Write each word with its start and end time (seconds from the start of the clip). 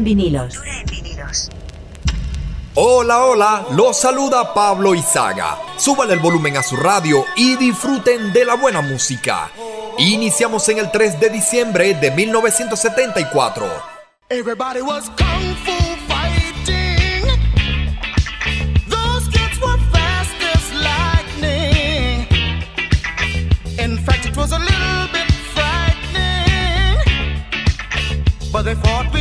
En 0.00 0.04
vinilos. 0.04 0.58
Hola, 2.74 3.26
hola, 3.26 3.66
los 3.72 3.98
saluda 3.98 4.54
Pablo 4.54 4.94
Izaga. 4.94 5.58
Suban 5.76 6.10
el 6.10 6.20
volumen 6.20 6.56
a 6.56 6.62
su 6.62 6.74
radio 6.76 7.26
y 7.36 7.56
disfruten 7.56 8.32
de 8.32 8.46
la 8.46 8.54
buena 8.54 8.80
música. 8.80 9.50
Iniciamos 9.98 10.66
en 10.70 10.78
el 10.78 10.90
3 10.90 11.20
de 11.20 11.28
diciembre 11.28 11.92
de 11.92 12.10
1974. 12.12 13.66
Everybody 14.30 14.80
was 14.80 15.10
kung 15.18 15.54
fu 15.66 15.72
fighting. 16.08 17.26
Those 18.88 19.28
kids 19.28 19.60
were 19.60 19.76
fast 19.92 20.32
as 20.54 20.72
lightning. 20.80 22.26
In 23.78 23.98
fact, 23.98 24.24
it 24.24 24.34
was 24.34 24.52
a 24.52 24.58
little 24.58 25.08
bit 25.12 25.30
frightening. 25.52 26.96
But 28.50 28.62
they 28.62 28.76
fought 28.76 29.12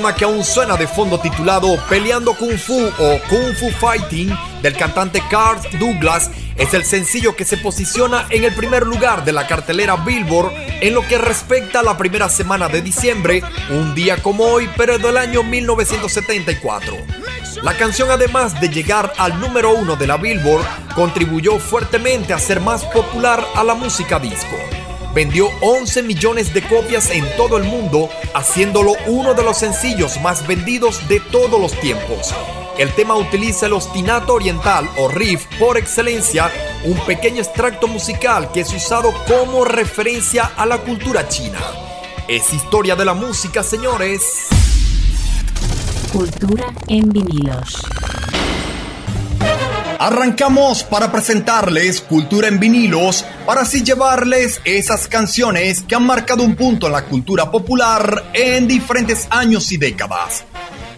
que 0.00 0.24
aún 0.24 0.42
suena 0.42 0.76
de 0.76 0.86
fondo 0.86 1.20
titulado 1.20 1.76
Peleando 1.88 2.34
Kung 2.34 2.56
Fu 2.56 2.74
o 2.74 3.18
Kung 3.28 3.54
Fu 3.54 3.70
Fighting 3.70 4.34
del 4.62 4.74
cantante 4.74 5.22
Carl 5.30 5.60
Douglas 5.78 6.30
es 6.56 6.72
el 6.72 6.84
sencillo 6.84 7.36
que 7.36 7.44
se 7.44 7.58
posiciona 7.58 8.26
en 8.30 8.44
el 8.44 8.54
primer 8.54 8.86
lugar 8.86 9.24
de 9.24 9.32
la 9.32 9.46
cartelera 9.46 9.96
Billboard 9.96 10.52
en 10.80 10.94
lo 10.94 11.06
que 11.06 11.18
respecta 11.18 11.80
a 11.80 11.82
la 11.82 11.98
primera 11.98 12.30
semana 12.30 12.68
de 12.68 12.80
diciembre, 12.80 13.42
un 13.68 13.94
día 13.94 14.16
como 14.16 14.44
hoy, 14.44 14.70
pero 14.76 14.98
del 14.98 15.18
año 15.18 15.42
1974. 15.42 16.96
La 17.62 17.76
canción 17.76 18.10
además 18.10 18.58
de 18.58 18.70
llegar 18.70 19.12
al 19.18 19.38
número 19.38 19.74
uno 19.74 19.96
de 19.96 20.06
la 20.06 20.16
Billboard, 20.16 20.64
contribuyó 20.94 21.58
fuertemente 21.58 22.32
a 22.32 22.38
ser 22.38 22.60
más 22.60 22.84
popular 22.86 23.44
a 23.54 23.62
la 23.62 23.74
música 23.74 24.18
disco 24.18 24.56
vendió 25.14 25.48
11 25.60 26.02
millones 26.02 26.54
de 26.54 26.62
copias 26.62 27.10
en 27.10 27.24
todo 27.36 27.56
el 27.56 27.64
mundo, 27.64 28.08
haciéndolo 28.34 28.92
uno 29.06 29.34
de 29.34 29.42
los 29.42 29.58
sencillos 29.58 30.20
más 30.20 30.46
vendidos 30.46 31.06
de 31.08 31.20
todos 31.20 31.60
los 31.60 31.72
tiempos. 31.80 32.34
El 32.78 32.92
tema 32.94 33.14
utiliza 33.16 33.66
el 33.66 33.74
ostinato 33.74 34.34
oriental 34.34 34.88
o 34.96 35.08
riff 35.08 35.44
por 35.58 35.76
excelencia, 35.76 36.50
un 36.84 36.98
pequeño 37.04 37.42
extracto 37.42 37.86
musical 37.86 38.50
que 38.52 38.60
es 38.60 38.72
usado 38.72 39.12
como 39.26 39.64
referencia 39.64 40.52
a 40.56 40.64
la 40.64 40.78
cultura 40.78 41.28
china. 41.28 41.58
Es 42.26 42.52
historia 42.52 42.96
de 42.96 43.04
la 43.04 43.12
música, 43.12 43.62
señores. 43.62 44.46
Cultura 46.12 46.72
en 46.88 47.08
vinilos. 47.08 47.82
Arrancamos 50.00 50.82
para 50.82 51.12
presentarles 51.12 52.00
Cultura 52.00 52.48
en 52.48 52.58
vinilos, 52.58 53.22
para 53.44 53.60
así 53.60 53.82
llevarles 53.82 54.58
esas 54.64 55.06
canciones 55.08 55.82
que 55.82 55.94
han 55.94 56.06
marcado 56.06 56.42
un 56.42 56.56
punto 56.56 56.86
en 56.86 56.94
la 56.94 57.04
cultura 57.04 57.50
popular 57.50 58.30
en 58.32 58.66
diferentes 58.66 59.28
años 59.28 59.70
y 59.72 59.76
décadas. 59.76 60.44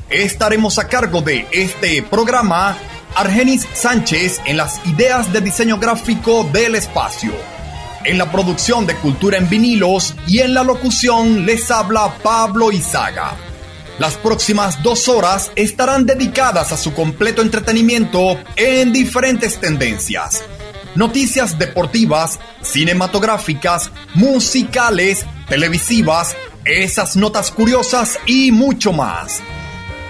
Estaremos 0.09 0.79
a 0.79 0.87
cargo 0.87 1.21
de 1.21 1.49
este 1.51 2.05
programa 2.05 2.79
Argenis 3.17 3.67
Sánchez 3.75 4.41
en 4.45 4.57
las 4.57 4.81
ideas 4.87 5.33
de 5.33 5.41
diseño 5.41 5.79
gráfico 5.79 6.49
del 6.53 6.77
espacio. 6.77 7.33
En 8.05 8.19
la 8.19 8.31
producción 8.31 8.87
de 8.87 8.95
Cultura 8.95 9.37
en 9.37 9.51
vinilos 9.51 10.15
y 10.29 10.39
en 10.39 10.55
la 10.55 10.63
locución 10.63 11.45
les 11.45 11.73
habla 11.73 12.15
Pablo 12.23 12.71
Izaga. 12.71 13.52
Las 13.99 14.15
próximas 14.15 14.83
dos 14.83 15.09
horas 15.09 15.51
estarán 15.55 16.07
dedicadas 16.07 16.73
a 16.73 16.77
su 16.77 16.95
completo 16.95 17.43
entretenimiento 17.43 18.39
en 18.57 18.93
diferentes 18.93 19.61
tendencias. 19.61 20.43
Noticias 20.95 21.59
deportivas, 21.59 22.39
cinematográficas, 22.63 23.91
musicales, 24.15 25.25
televisivas, 25.49 26.35
esas 26.65 27.17
notas 27.17 27.51
curiosas 27.51 28.19
y 28.27 28.51
mucho 28.51 28.93
más. 28.93 29.41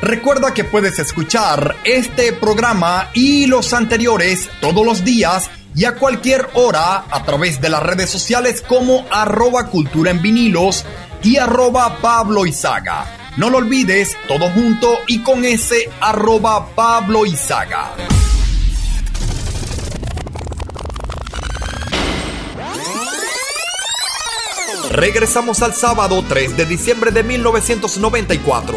Recuerda 0.00 0.54
que 0.54 0.64
puedes 0.64 0.98
escuchar 0.98 1.76
este 1.84 2.32
programa 2.32 3.10
y 3.14 3.46
los 3.46 3.72
anteriores 3.72 4.48
todos 4.60 4.84
los 4.84 5.04
días 5.04 5.50
y 5.74 5.84
a 5.84 5.94
cualquier 5.94 6.48
hora 6.54 7.04
a 7.10 7.24
través 7.24 7.60
de 7.60 7.68
las 7.68 7.82
redes 7.82 8.10
sociales 8.10 8.62
como 8.66 9.06
arroba 9.10 9.66
cultura 9.66 10.10
en 10.10 10.20
vinilos 10.20 10.84
y 11.22 11.36
arroba 11.36 11.98
Pablo. 12.00 12.44
No 13.38 13.48
lo 13.48 13.58
olvides, 13.58 14.14
todo 14.28 14.50
junto 14.50 14.98
y 15.06 15.22
con 15.22 15.46
ese 15.46 15.88
arroba 16.00 16.66
Pablo 16.74 17.24
Izaga. 17.24 17.92
Regresamos 24.90 25.62
al 25.62 25.72
sábado 25.72 26.22
3 26.28 26.58
de 26.58 26.66
diciembre 26.66 27.10
de 27.10 27.22
1994. 27.22 28.76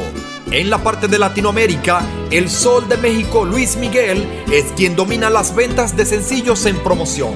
En 0.51 0.69
la 0.69 0.77
parte 0.77 1.09
de 1.09 1.19
Latinoamérica, 1.19 2.01
el 2.31 2.49
Sol 2.49 2.87
de 2.87 2.95
México 2.95 3.43
Luis 3.43 3.75
Miguel 3.75 4.25
es 4.49 4.71
quien 4.77 4.95
domina 4.95 5.29
las 5.29 5.53
ventas 5.53 5.97
de 5.97 6.05
sencillos 6.05 6.65
en 6.65 6.81
promoción. 6.81 7.33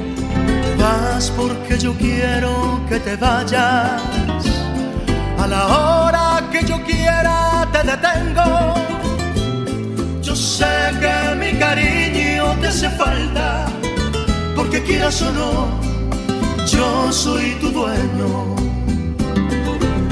Vas 0.77 1.31
porque 1.31 1.77
yo 1.77 1.93
quiero 1.95 2.79
que 2.87 2.99
te 3.01 3.17
vayas. 3.17 4.01
A 5.37 5.47
la 5.47 5.67
hora 5.67 6.18
que 6.59 6.65
yo 6.65 6.83
quiera 6.83 7.67
te 7.71 7.83
detengo. 7.83 8.73
Yo 10.21 10.35
sé 10.35 10.65
que 11.01 11.35
mi 11.35 11.57
cariño 11.57 12.55
te 12.61 12.67
hace 12.67 12.89
falta. 12.89 13.67
Porque 14.55 14.83
quieras 14.83 15.21
o 15.21 15.31
no, 15.31 15.79
yo 16.65 17.11
soy 17.11 17.51
tu 17.61 17.71
dueño. 17.71 18.55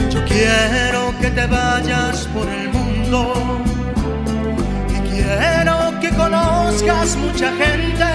Yo 0.09 0.19
quiero 0.25 1.13
que 1.21 1.29
te 1.31 1.45
vayas 1.47 2.27
por 2.33 2.47
el 2.47 2.69
mundo. 2.69 3.33
Y 4.95 5.09
quiero 5.09 5.99
que 6.01 6.09
conozcas 6.09 7.15
mucha 7.17 7.49
gente. 7.63 8.09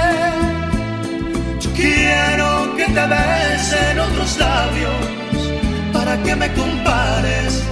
Yo 1.60 1.70
quiero 1.74 2.76
que 2.76 2.86
te 2.86 3.06
besen 3.14 4.00
otros 4.00 4.38
labios 4.38 5.02
para 5.92 6.16
que 6.22 6.34
me 6.34 6.52
compares 6.54 7.71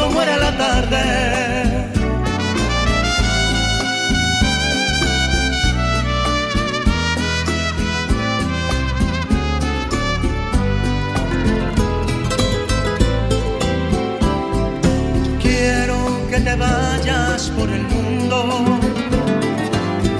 cuando 0.00 0.14
muera 0.14 0.36
la 0.38 0.56
tarde. 0.56 1.02
Quiero 15.42 15.96
que 16.30 16.40
te 16.40 16.56
vayas 16.56 17.50
por 17.56 17.68
el 17.68 17.82
mundo 17.82 18.78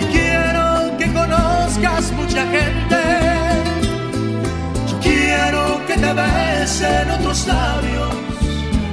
y 0.00 0.04
quiero 0.12 0.96
que 0.98 1.12
conozcas 1.12 2.12
mucha 2.12 2.44
gente. 2.46 3.00
Yo 4.90 5.00
quiero 5.00 5.86
que 5.86 5.94
te 5.94 6.12
besen 6.12 7.10
otros 7.10 7.46
labios 7.46 8.19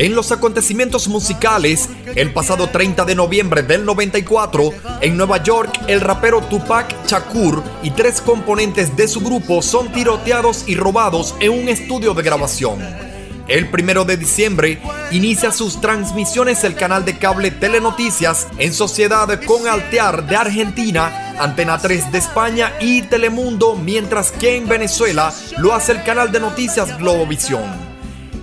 En 0.00 0.14
los 0.14 0.32
acontecimientos 0.32 1.08
musicales, 1.08 1.90
el 2.14 2.32
pasado 2.32 2.68
30 2.68 3.04
de 3.04 3.14
noviembre 3.14 3.62
del 3.62 3.84
94, 3.84 4.70
en 5.02 5.14
Nueva 5.14 5.42
York, 5.42 5.78
el 5.88 6.00
rapero 6.00 6.40
Tupac 6.40 7.06
Shakur 7.06 7.62
y 7.82 7.90
tres 7.90 8.22
componentes 8.22 8.96
de 8.96 9.06
su 9.08 9.20
grupo 9.20 9.60
son 9.60 9.92
tiroteados 9.92 10.64
y 10.66 10.74
robados 10.74 11.34
en 11.40 11.50
un 11.50 11.68
estudio 11.68 12.14
de 12.14 12.22
grabación. 12.22 12.78
El 13.46 13.68
primero 13.68 14.06
de 14.06 14.16
diciembre 14.16 14.80
inicia 15.10 15.52
sus 15.52 15.82
transmisiones 15.82 16.64
el 16.64 16.76
canal 16.76 17.04
de 17.04 17.18
cable 17.18 17.50
Telenoticias 17.50 18.46
en 18.56 18.72
sociedad 18.72 19.28
con 19.44 19.68
Altear 19.68 20.26
de 20.26 20.36
Argentina, 20.36 21.34
Antena 21.38 21.76
3 21.76 22.10
de 22.10 22.18
España 22.18 22.72
y 22.80 23.02
Telemundo, 23.02 23.74
mientras 23.74 24.32
que 24.32 24.56
en 24.56 24.66
Venezuela 24.66 25.30
lo 25.58 25.74
hace 25.74 25.92
el 25.92 26.02
canal 26.04 26.32
de 26.32 26.40
noticias 26.40 26.96
Globovisión. 26.96 27.89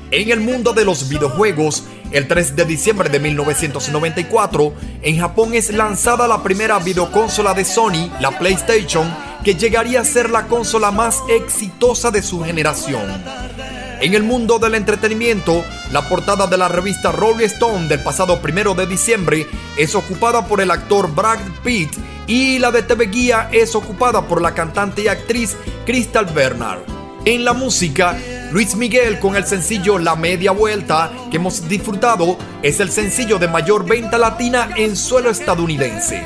En 0.09 0.31
el 0.31 0.39
mundo 0.39 0.71
de 0.71 0.85
los 0.85 1.09
videojuegos, 1.09 1.83
el 2.11 2.29
3 2.29 2.55
de 2.55 2.63
diciembre 2.63 3.09
de 3.09 3.19
1994, 3.19 4.73
en 5.01 5.19
Japón 5.19 5.53
es 5.53 5.69
lanzada 5.73 6.29
la 6.29 6.41
primera 6.41 6.79
videoconsola 6.79 7.53
de 7.53 7.65
Sony, 7.65 8.09
la 8.21 8.39
PlayStation, 8.39 9.13
que 9.43 9.55
llegaría 9.55 9.99
a 9.99 10.05
ser 10.05 10.29
la 10.29 10.47
consola 10.47 10.91
más 10.91 11.21
exitosa 11.27 12.09
de 12.09 12.23
su 12.23 12.41
generación. 12.41 13.03
En 13.99 14.13
el 14.13 14.23
mundo 14.23 14.59
del 14.59 14.75
entretenimiento, 14.75 15.65
la 15.91 16.07
portada 16.07 16.47
de 16.47 16.57
la 16.57 16.69
revista 16.69 17.11
Rolling 17.11 17.45
Stone 17.45 17.89
del 17.89 18.01
pasado 18.01 18.39
1 18.41 18.75
de 18.75 18.87
diciembre 18.87 19.45
es 19.75 19.93
ocupada 19.93 20.47
por 20.47 20.61
el 20.61 20.71
actor 20.71 21.13
Brad 21.13 21.39
Pitt 21.65 21.89
y 22.27 22.59
la 22.59 22.71
de 22.71 22.83
TV 22.83 23.07
Guía 23.07 23.49
es 23.51 23.75
ocupada 23.75 24.25
por 24.25 24.41
la 24.41 24.53
cantante 24.53 25.01
y 25.01 25.07
actriz 25.09 25.57
Crystal 25.85 26.25
Bernard. 26.25 26.79
En 27.25 27.43
la 27.43 27.51
música, 27.51 28.17
Luis 28.51 28.75
Miguel 28.75 29.19
con 29.19 29.35
el 29.35 29.45
sencillo 29.45 29.99
La 29.99 30.15
Media 30.15 30.51
Vuelta 30.51 31.11
que 31.29 31.37
hemos 31.37 31.67
disfrutado 31.67 32.37
es 32.63 32.79
el 32.79 32.89
sencillo 32.89 33.39
de 33.39 33.47
mayor 33.47 33.85
venta 33.85 34.17
latina 34.17 34.69
en 34.77 34.95
suelo 34.95 35.29
estadounidense. 35.29 36.23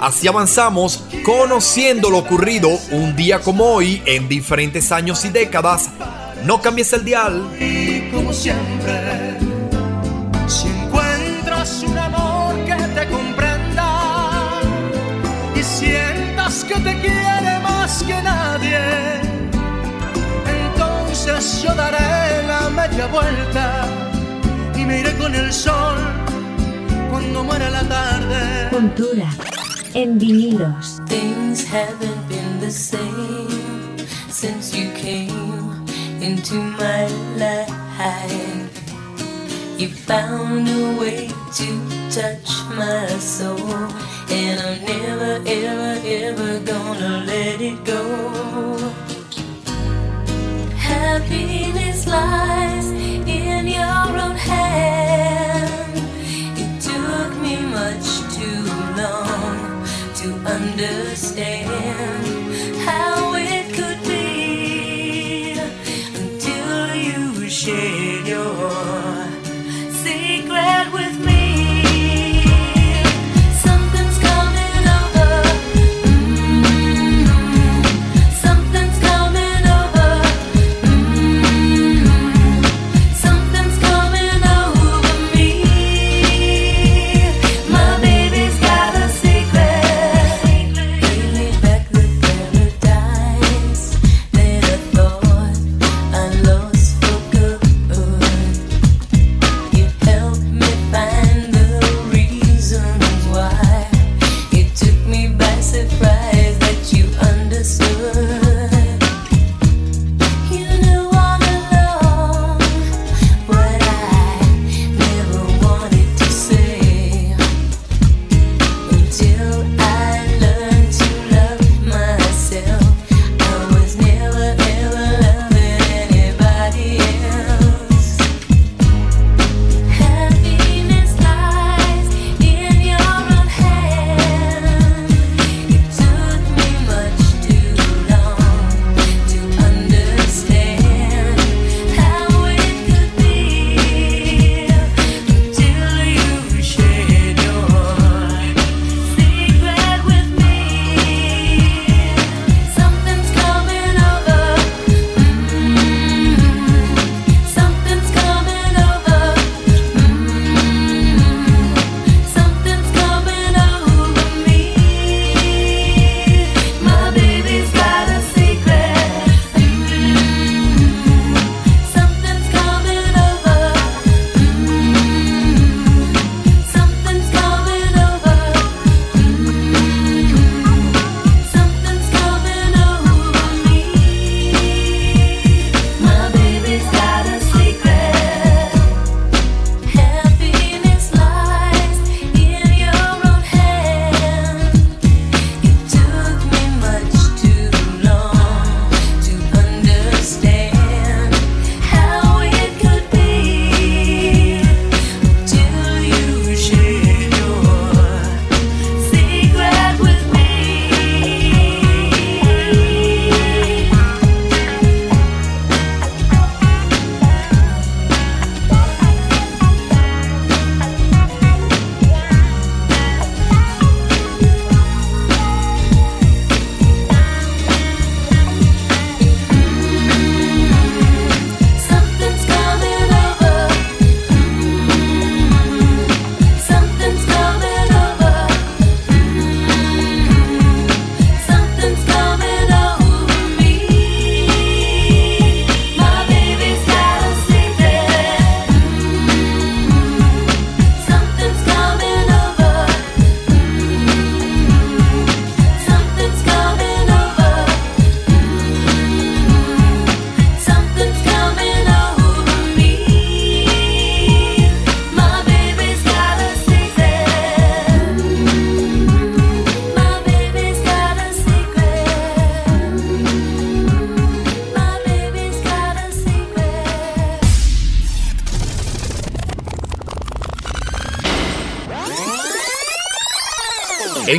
Así 0.00 0.28
avanzamos 0.28 1.04
conociendo 1.24 2.08
lo 2.08 2.18
ocurrido 2.18 2.70
un 2.90 3.14
día 3.16 3.40
como 3.40 3.64
hoy 3.64 4.02
en 4.06 4.28
diferentes 4.28 4.92
años 4.92 5.24
y 5.24 5.28
décadas. 5.28 5.90
No 6.44 6.62
cambies 6.62 6.92
el 6.94 7.04
dial. 7.04 7.44
Y 7.60 8.08
como 8.12 8.32
siempre, 8.32 9.36
si 10.46 10.68
encuentras 10.68 11.82
un 11.82 11.98
amor 11.98 12.54
que 12.64 12.74
te 12.74 13.08
comprenda 13.08 14.60
y 15.54 15.62
sientas 15.62 16.64
que 16.64 16.74
te 16.76 17.00
quiere 17.00 17.58
más 17.62 18.02
que 18.04 18.22
nadie, 18.22 19.27
entonces 21.28 21.62
yo 21.62 21.74
daré 21.74 22.42
la 22.46 22.70
media 22.70 23.06
vuelta 23.08 23.86
y 24.74 24.84
me 24.84 25.00
iré 25.00 25.14
con 25.18 25.34
el 25.34 25.52
sol 25.52 25.98
cuando 27.10 27.44
muera 27.44 27.68
la 27.68 27.82
tarde. 27.82 28.68
Cultura 28.70 29.28
en 29.94 30.18
vinilos. 30.18 31.00
Things 31.06 31.66
haven't 31.66 32.28
been 32.28 32.60
the 32.60 32.70
same 32.70 33.98
since 34.30 34.74
you 34.74 34.90
came 34.94 35.84
into 36.20 36.54
my 36.54 37.06
life. 37.36 37.68
You 39.76 39.88
found 39.88 40.66
a 40.66 40.98
way 40.98 41.28
to 41.28 41.66
touch 42.10 42.48
my 42.74 43.06
soul, 43.20 43.58
and 44.30 44.58
I'm 44.60 44.84
never, 44.84 45.42
ever, 45.46 46.00
ever 46.04 46.60
gonna 46.64 47.24
let 47.26 47.60
it 47.60 47.84
go. 47.84 49.07
Happiness 50.98 52.06
lies 52.06 52.88
in 53.40 53.66
your 53.68 54.10
own 54.24 54.36
hand. 54.50 55.94
It 56.62 56.70
took 56.88 57.32
me 57.40 57.56
much 57.78 58.08
too 58.36 58.64
long 59.02 59.86
to 60.20 60.28
understand 60.56 62.17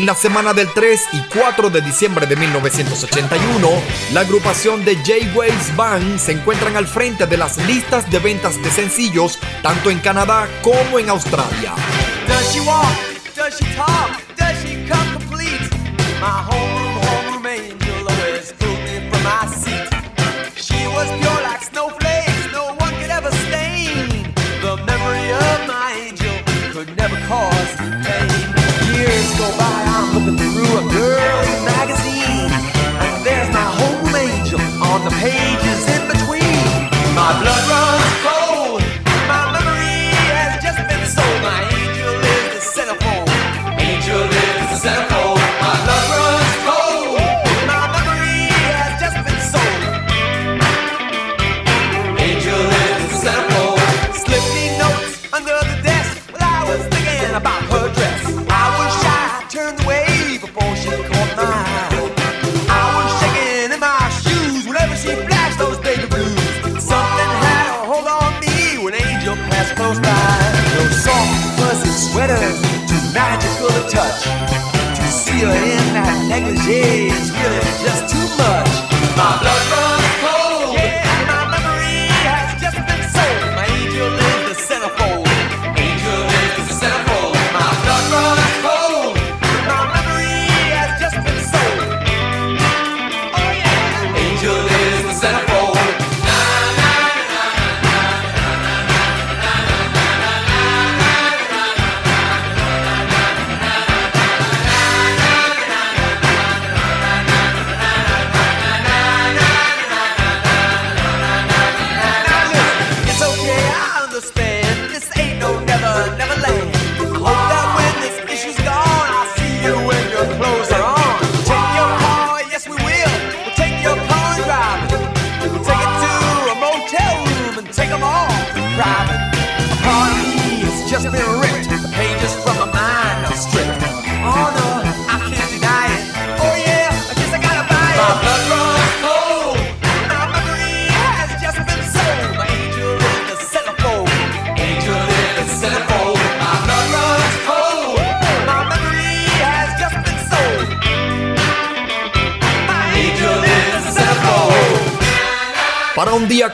la 0.10 0.16
semana 0.16 0.56
del 0.56 0.74
3 0.74 1.10
y 1.14 1.22
4 1.38 1.70
de 1.70 1.82
diciembre 1.82 2.26
de 2.26 2.36
1981, 2.36 3.70
la 4.12 4.22
agrupación 4.22 4.84
de 4.84 4.96
Jay 5.06 5.32
Waves 5.36 5.76
Band 5.76 6.18
se 6.18 6.32
encuentran 6.32 6.76
al 6.76 6.88
frente 6.88 7.28
de 7.28 7.38
las 7.38 7.58
listas 7.68 8.10
de 8.10 8.18
ventas 8.18 8.60
de 8.60 8.72
sencillos 8.72 9.38
tanto 9.62 9.92
en 9.92 10.00
Canadá 10.00 10.50
como 10.64 10.98
en 10.98 11.12
Australia. 11.12 11.76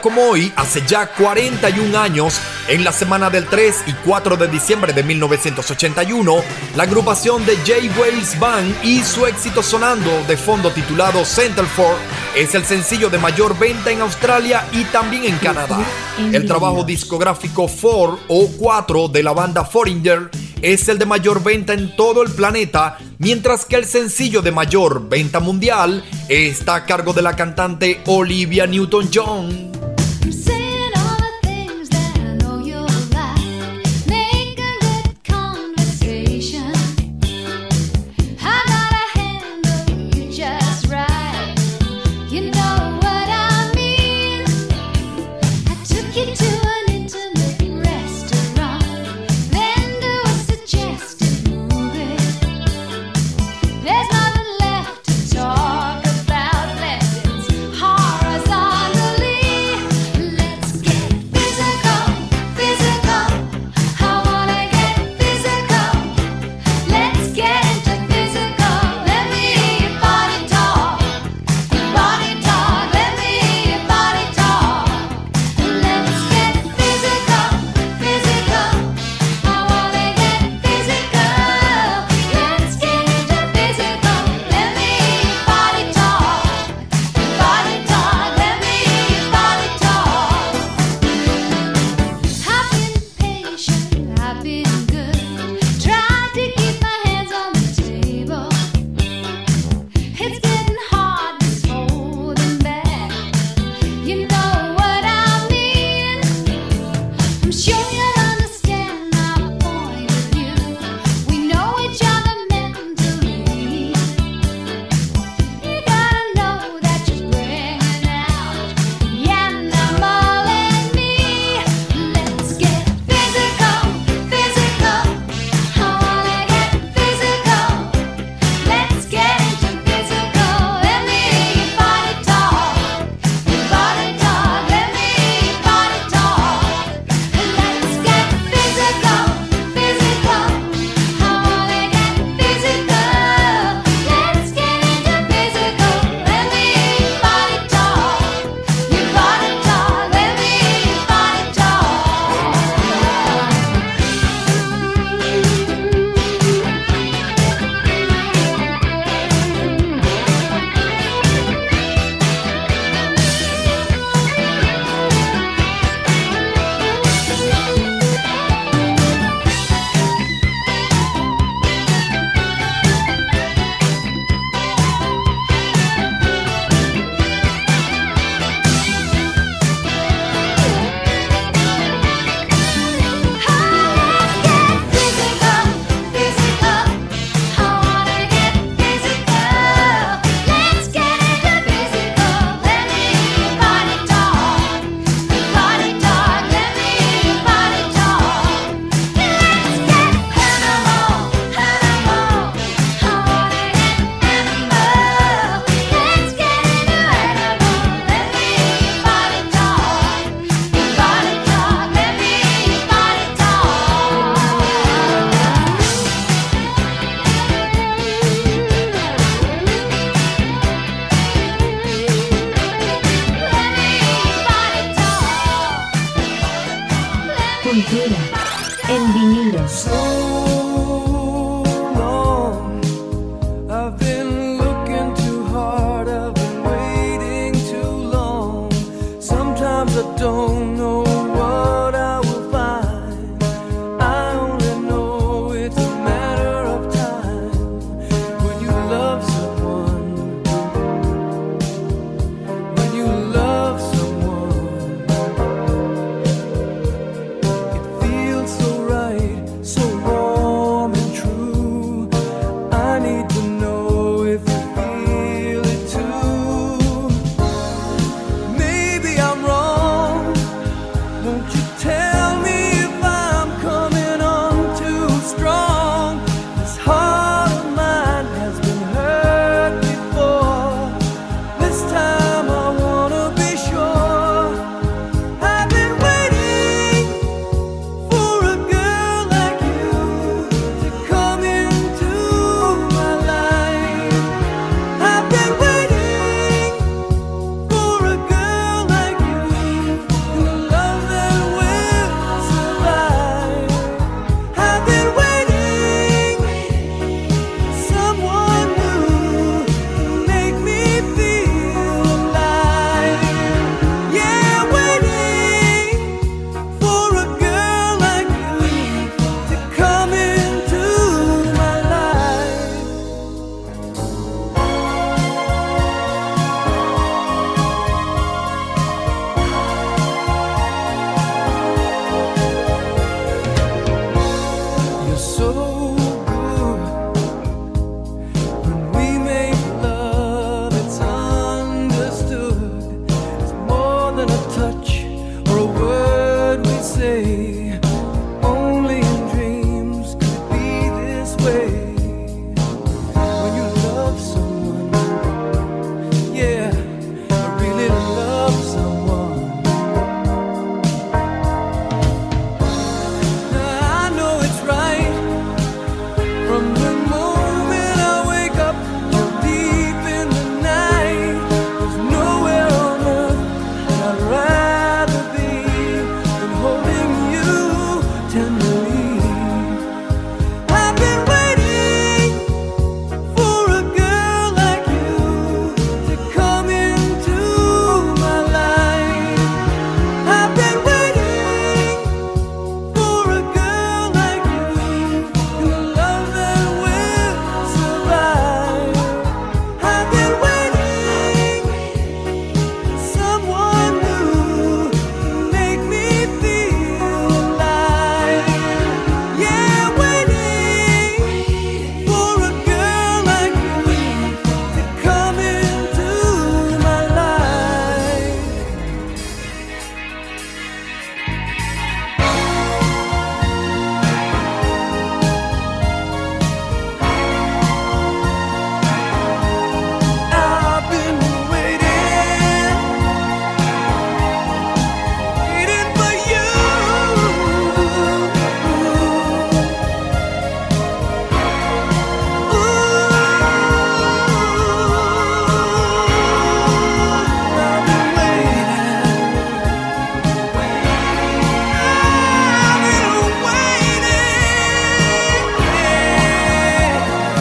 como 0.05 0.21
hoy, 0.21 0.53
hace 0.55 0.83
ya 0.85 1.07
41 1.07 1.97
años, 1.97 2.39
en 2.67 2.83
la 2.83 2.91
semana 2.91 3.31
del 3.31 3.47
3 3.47 3.85
y 3.87 3.93
4 4.05 4.37
de 4.37 4.47
diciembre 4.47 4.93
de 4.93 5.01
1981, 5.01 6.43
la 6.75 6.83
agrupación 6.83 7.43
de 7.43 7.57
Jay 7.65 7.91
Wales 7.99 8.39
Band 8.39 8.83
y 8.83 9.03
su 9.03 9.25
éxito 9.25 9.63
sonando 9.63 10.11
de 10.27 10.37
fondo 10.37 10.69
titulado 10.69 11.25
Centerford 11.25 11.97
es 12.35 12.53
el 12.53 12.65
sencillo 12.65 13.09
de 13.09 13.17
mayor 13.17 13.57
venta 13.57 13.89
en 13.89 14.01
Australia 14.01 14.67
y 14.73 14.83
también 14.83 15.25
en 15.25 15.39
Canadá. 15.39 15.79
El 16.19 16.45
trabajo 16.45 16.83
discográfico 16.83 17.67
4 17.67 18.19
o 18.27 18.47
4 18.59 19.07
de 19.07 19.23
la 19.23 19.33
banda 19.33 19.65
Foreigner 19.65 20.29
es 20.61 20.87
el 20.87 20.99
de 20.99 21.07
mayor 21.07 21.41
venta 21.41 21.73
en 21.73 21.95
todo 21.95 22.21
el 22.21 22.29
planeta, 22.29 22.99
mientras 23.17 23.65
que 23.65 23.77
el 23.77 23.85
sencillo 23.85 24.43
de 24.43 24.51
mayor 24.51 25.09
venta 25.09 25.39
mundial 25.39 26.05
está 26.29 26.75
a 26.75 26.85
cargo 26.85 27.11
de 27.11 27.23
la 27.23 27.35
cantante 27.35 28.01
Olivia 28.05 28.67
Newton-John. 28.67 29.74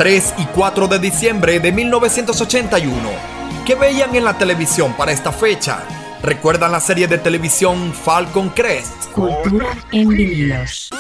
3 0.05 0.35
y 0.37 0.45
4 0.45 0.87
de 0.87 0.99
diciembre 0.99 1.61
de 1.61 1.73
1981. 1.73 2.93
¿Qué 3.65 3.75
veían 3.75 4.15
en 4.15 4.25
la 4.25 4.37
televisión 4.37 4.93
para 4.93 5.13
esta 5.13 5.33
fecha? 5.33 5.83
¿Recuerdan 6.23 6.73
la 6.73 6.81
serie 6.81 7.09
de 7.09 7.17
televisión 7.17 7.95
Falcon 7.95 8.51
Crest? 8.51 9.11
Cultura 9.13 9.69
en 9.93 10.09
vinilos. 10.11 10.91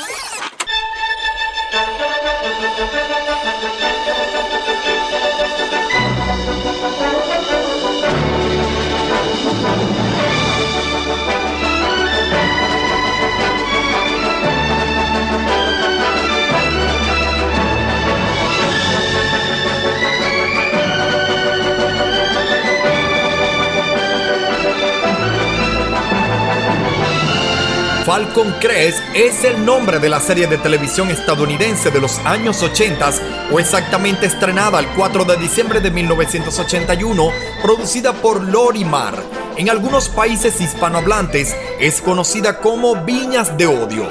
Falcon 28.05 28.55
Crest 28.61 28.99
es 29.15 29.45
el 29.45 29.65
nombre 29.65 29.99
de 29.99 30.11
la 30.11 30.21
serie 30.21 30.47
de 30.47 30.59
televisión 30.59 31.11
estadounidense 31.11 31.91
de 31.91 32.03
los 32.03 32.19
años 32.19 32.63
80 32.63 33.11
o 33.51 33.59
exactamente 33.59 34.27
estrenada 34.27 34.79
el 34.79 34.89
4 34.89 35.25
de 35.25 35.39
diciembre 35.39 35.81
de 35.81 35.91
1981, 35.91 37.31
producida 37.63 38.13
por 38.13 38.43
Lorimar. 38.43 39.15
En 39.57 39.71
algunos 39.71 40.11
países 40.11 40.61
hispanohablantes 40.61 41.57
es 41.81 42.03
conocida 42.03 42.59
como 42.59 42.95
Viñas 43.05 43.57
de 43.57 43.69
Odio. 43.69 44.11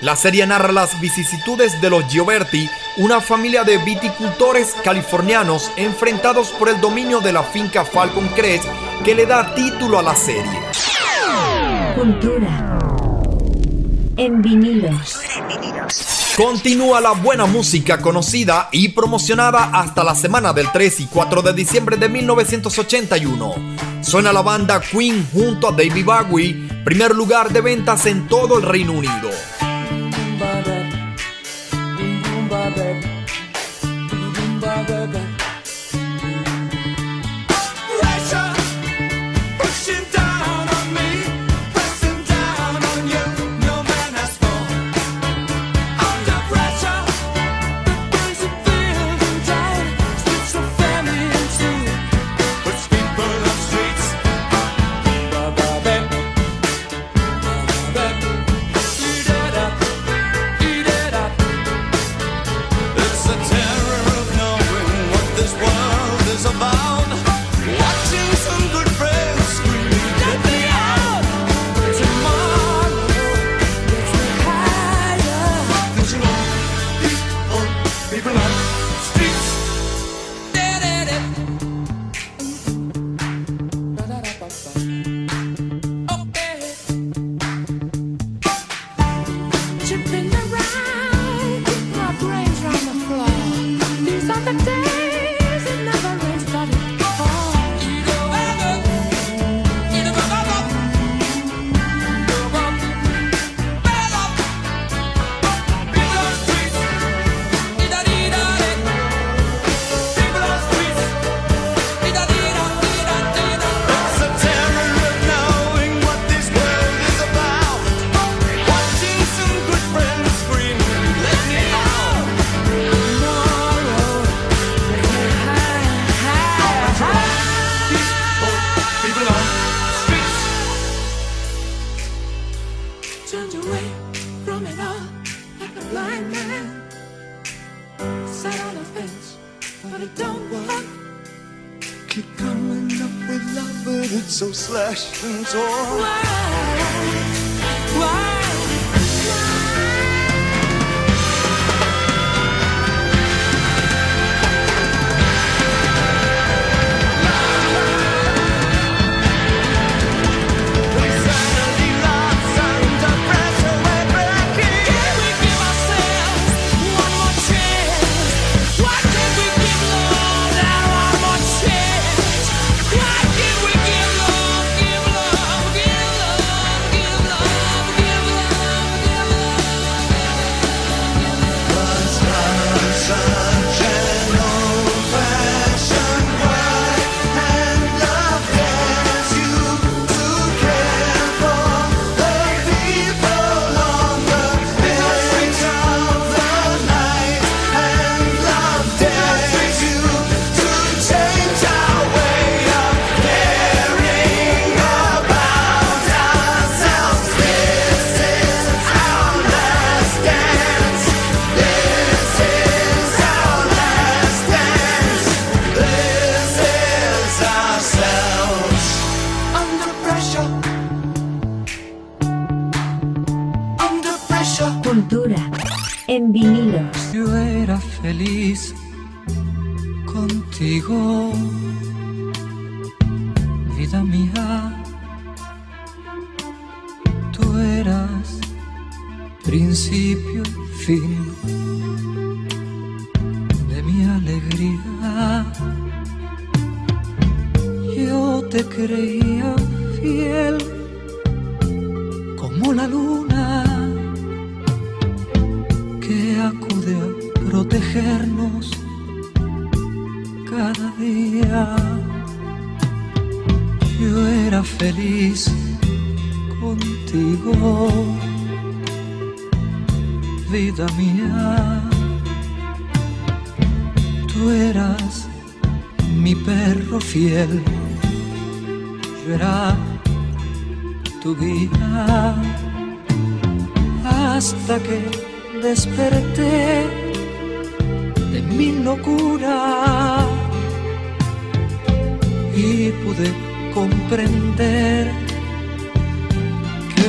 La 0.00 0.16
serie 0.16 0.44
narra 0.44 0.72
las 0.72 1.00
vicisitudes 1.00 1.80
de 1.80 1.90
los 1.90 2.06
Gioberti, 2.06 2.68
una 2.96 3.20
familia 3.20 3.62
de 3.62 3.78
viticultores 3.78 4.74
californianos 4.82 5.70
enfrentados 5.76 6.48
por 6.50 6.68
el 6.68 6.80
dominio 6.80 7.20
de 7.20 7.32
la 7.32 7.44
finca 7.44 7.84
Falcon 7.84 8.26
Crest 8.34 8.64
que 9.04 9.14
le 9.14 9.26
da 9.26 9.54
título 9.54 10.00
a 10.00 10.02
la 10.02 10.16
serie. 10.16 10.60
En 14.18 14.42
vinilos. 14.42 15.20
Continúa 16.36 17.00
la 17.00 17.12
buena 17.12 17.46
música 17.46 18.00
conocida 18.00 18.68
y 18.70 18.88
promocionada 18.88 19.70
hasta 19.72 20.04
la 20.04 20.14
semana 20.14 20.52
del 20.52 20.70
3 20.70 21.00
y 21.00 21.06
4 21.06 21.42
de 21.42 21.52
diciembre 21.52 21.96
de 21.96 22.08
1981. 22.08 23.54
Suena 24.02 24.32
la 24.32 24.42
banda 24.42 24.80
Queen 24.80 25.26
junto 25.32 25.68
a 25.68 25.72
David 25.72 26.04
Bowie, 26.04 26.68
primer 26.84 27.14
lugar 27.14 27.50
de 27.50 27.60
ventas 27.60 28.06
en 28.06 28.28
todo 28.28 28.58
el 28.58 28.64
Reino 28.64 28.92
Unido. 28.92 29.30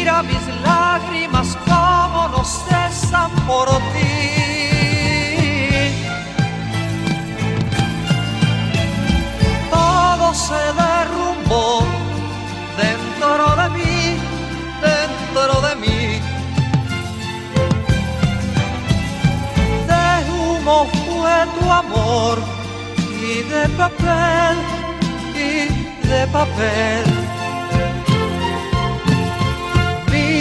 mira 0.00 0.22
mis 0.22 0.46
lágrimas 0.64 1.58
cómo 1.66 2.28
no 2.28 2.42
cesan 2.42 3.30
por 3.46 3.68
ti. 3.92 4.20
Todo 9.70 10.34
se 10.34 10.62
derrumbó 10.84 11.84
dentro 12.84 13.44
de 13.60 13.68
mí, 13.76 14.16
dentro 14.88 15.54
de 15.66 15.72
mí. 15.82 16.02
De 19.90 20.06
humo 20.32 20.86
fue 21.04 21.36
tu 21.56 21.70
amor 21.70 22.38
y 23.22 23.42
de 23.52 23.68
papel 23.80 24.56
y 25.34 26.08
de 26.08 26.26
papel. 26.32 27.19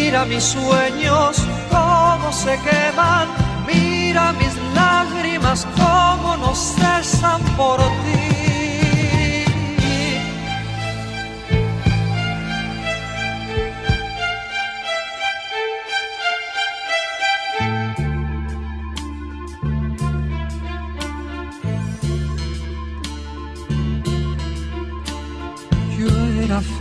Mira 0.09 0.25
mis 0.25 0.43
sueños 0.43 1.37
cómo 1.69 2.33
se 2.33 2.57
queman, 2.61 3.27
mira 3.67 4.33
mis 4.33 4.55
lágrimas 4.73 5.67
cómo 5.77 6.35
no 6.37 6.55
cesan 6.55 7.39
por 7.55 7.77
ti. 7.77 8.39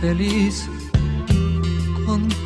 Feliz 0.01 0.69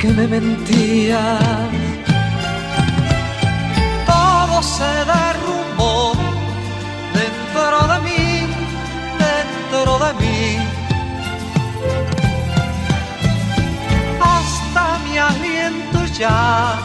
que 0.00 0.08
me 0.08 0.26
mentía. 0.26 1.22
Todo 4.06 4.62
se 4.62 4.92
derrumbó 5.12 6.14
dentro 7.20 7.78
de 7.92 7.98
mí, 8.06 8.46
dentro 9.26 9.92
de 10.04 10.10
mí. 10.20 10.40
Hasta 14.34 14.82
mi 15.04 15.18
aliento 15.18 15.98
ya 16.18 16.78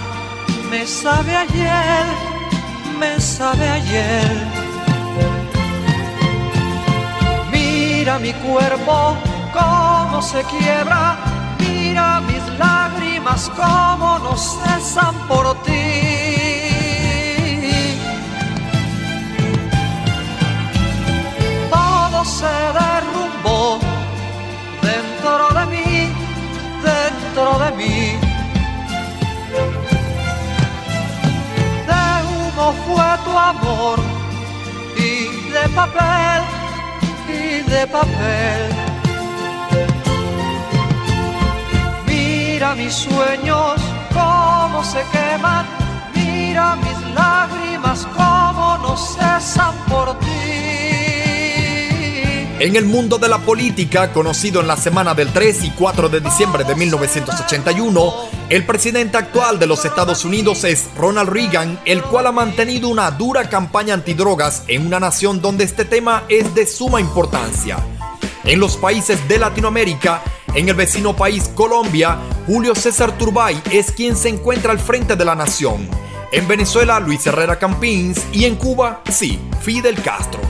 me 0.70 0.86
sabe 0.86 1.36
ayer, 1.46 2.06
me 3.00 3.20
sabe 3.20 3.70
ayer. 3.80 4.32
Mira 7.52 8.20
mi 8.20 8.34
cuerpo 8.34 9.16
cómo 9.54 10.22
se 10.22 10.44
quiebra, 10.44 11.18
lágrimas 13.26 13.52
cómo 13.56 14.20
no 14.20 14.38
cesan 14.38 15.16
por 15.28 15.56
ti. 15.64 15.72
Todo 21.70 22.26
se 22.26 22.46
derrumbó 22.46 23.80
dentro 24.82 25.50
de 25.60 25.66
mí, 25.66 26.14
dentro 26.84 27.60
de 27.60 27.72
mí. 27.72 28.20
De 31.88 32.04
humo 32.30 32.74
fue 32.86 33.18
tu 33.26 33.38
amor 33.38 34.00
y 34.98 35.52
de 35.52 35.70
papel 35.76 36.44
y 37.28 37.70
de 37.70 37.88
papel. 37.88 38.85
Mis 42.74 42.94
sueños 42.94 43.80
cómo 44.12 44.84
se 44.84 45.02
queman, 45.12 45.66
mira 46.14 46.76
mis 46.76 47.14
lágrimas 47.14 48.06
cómo 48.18 48.78
no 48.80 48.98
cesan 48.98 49.74
por 49.88 50.20
ti. 50.20 50.26
En 52.60 52.76
el 52.76 52.86
mundo 52.86 53.18
de 53.18 53.30
la 53.30 53.38
política, 53.38 54.12
conocido 54.12 54.60
en 54.60 54.68
la 54.68 54.76
semana 54.76 55.14
del 55.14 55.32
3 55.32 55.64
y 55.64 55.70
4 55.72 56.10
de 56.10 56.20
diciembre 56.20 56.66
de 56.66 56.76
1981, 56.76 58.14
el 58.50 58.66
presidente 58.66 59.18
actual 59.18 59.58
de 59.58 59.68
los 59.68 59.86
Estados 59.86 60.26
Unidos 60.26 60.66
es 60.66 60.90
Ronald 60.98 61.30
Reagan, 61.30 61.80
el 61.86 62.02
cual 62.04 62.28
ha 62.28 62.34
mantenido 62.34 62.90
una 62.90 63.10
dura 63.12 63.48
campaña 63.48 63.94
antidrogas 63.94 64.64
en 64.68 64.86
una 64.86 65.00
nación 65.00 65.40
donde 65.40 65.64
este 65.64 65.86
tema 65.86 66.24
es 66.28 66.54
de 66.56 66.66
suma 66.66 67.00
importancia. 67.00 67.78
En 68.44 68.60
los 68.60 68.76
países 68.76 69.26
de 69.28 69.40
Latinoamérica, 69.40 70.22
en 70.56 70.70
el 70.70 70.76
vecino 70.76 71.16
país 71.16 71.50
Colombia, 71.54 72.18
Julio 72.48 72.74
César 72.76 73.18
Turbay 73.18 73.62
es 73.72 73.92
quien 73.92 74.16
se 74.16 74.30
encuentra 74.30 74.72
al 74.72 74.80
frente 74.80 75.16
de 75.16 75.26
la 75.26 75.36
nación. 75.36 75.88
En 76.32 76.48
Venezuela, 76.48 77.00
Luis 77.00 77.26
Herrera 77.28 77.60
Campins 77.60 78.26
y 78.32 78.46
en 78.46 78.56
Cuba, 78.56 79.02
sí, 79.12 79.40
Fidel 79.62 80.02
Castro. 80.02 80.42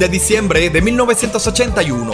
de 0.00 0.08
diciembre 0.08 0.70
de 0.70 0.80
1981, 0.80 2.12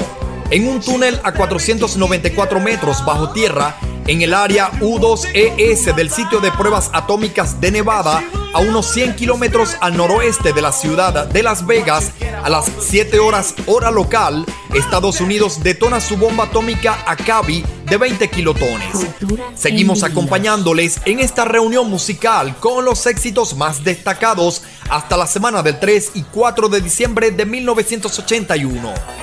en 0.50 0.68
un 0.68 0.80
túnel 0.80 1.20
a 1.22 1.32
494 1.32 2.58
metros 2.58 3.04
bajo 3.06 3.30
tierra 3.30 3.78
en 4.08 4.22
el 4.22 4.34
área 4.34 4.72
U2ES 4.80 5.94
del 5.94 6.10
sitio 6.10 6.40
de 6.40 6.50
pruebas 6.50 6.90
atómicas 6.92 7.60
de 7.60 7.70
Nevada, 7.70 8.24
a 8.52 8.58
unos 8.58 8.86
100 8.86 9.14
kilómetros 9.14 9.76
al 9.80 9.96
noroeste 9.96 10.52
de 10.52 10.62
la 10.62 10.72
ciudad 10.72 11.26
de 11.28 11.42
Las 11.44 11.64
Vegas, 11.64 12.10
a 12.42 12.48
las 12.48 12.70
7 12.80 13.20
horas 13.20 13.54
hora 13.66 13.92
local, 13.92 14.44
Estados 14.74 15.20
Unidos 15.20 15.62
detona 15.62 16.00
su 16.00 16.16
bomba 16.16 16.44
atómica 16.44 17.04
Akabi 17.06 17.64
de 17.84 17.96
20 17.96 18.28
kilotones. 18.30 19.06
Seguimos 19.54 20.02
acompañándoles 20.02 21.00
en 21.04 21.20
esta 21.20 21.44
reunión 21.44 21.88
musical 21.88 22.56
con 22.58 22.84
los 22.84 23.06
éxitos 23.06 23.56
más 23.56 23.84
destacados 23.84 24.62
hasta 24.96 25.16
la 25.16 25.26
semana 25.26 25.62
del 25.62 25.78
3 25.78 26.12
y 26.14 26.22
4 26.22 26.68
de 26.70 26.80
diciembre 26.80 27.30
de 27.30 27.44
1981. 27.44 29.15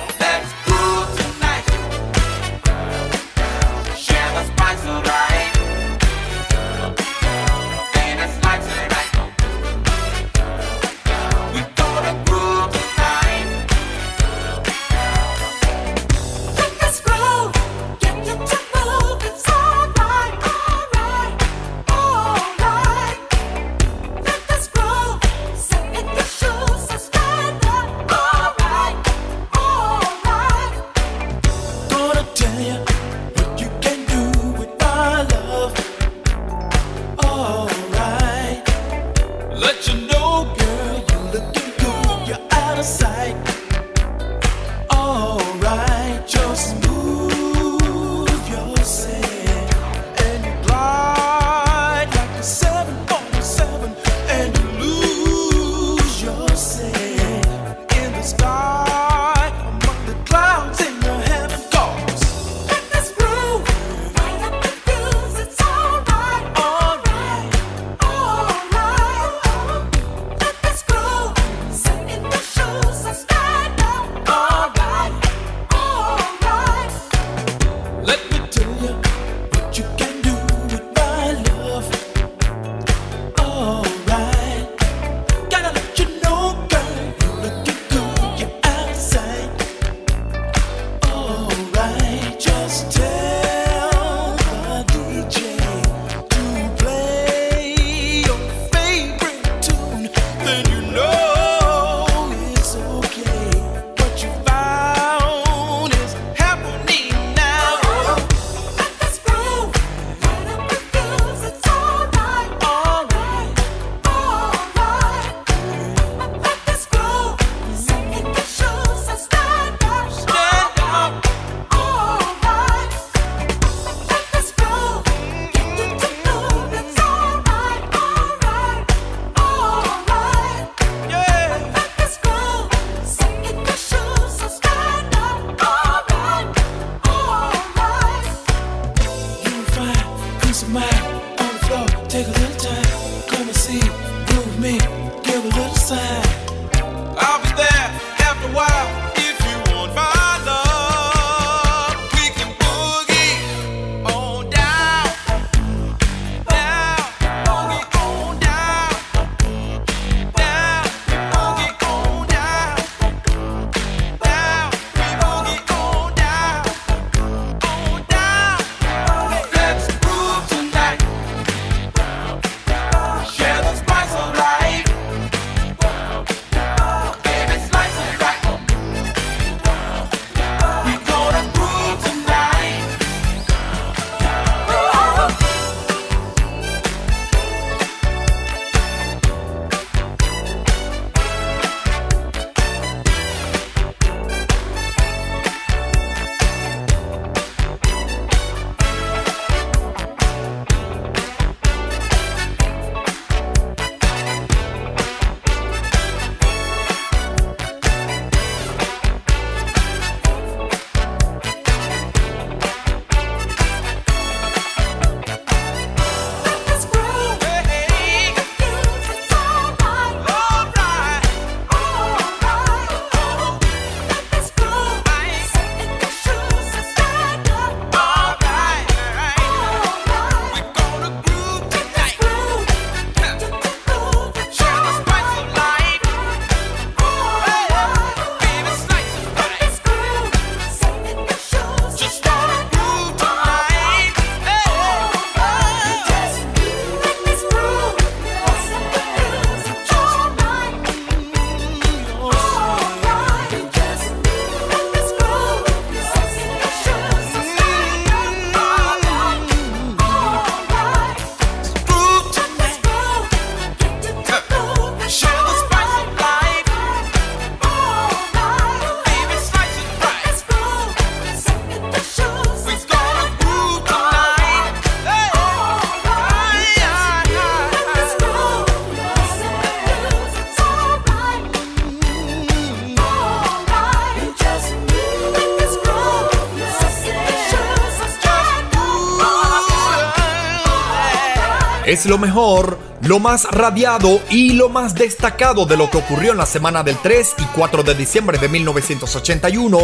Es 291.94 292.06
lo 292.06 292.18
mejor, 292.18 292.76
lo 293.02 293.20
más 293.20 293.44
radiado 293.44 294.20
y 294.28 294.54
lo 294.54 294.68
más 294.68 294.96
destacado 294.96 295.64
de 295.64 295.76
lo 295.76 295.88
que 295.88 295.98
ocurrió 295.98 296.32
en 296.32 296.38
la 296.38 296.44
semana 296.44 296.82
del 296.82 296.98
3 296.98 297.34
y 297.38 297.44
4 297.54 297.84
de 297.84 297.94
diciembre 297.94 298.36
de 298.36 298.48
1981. 298.48 299.78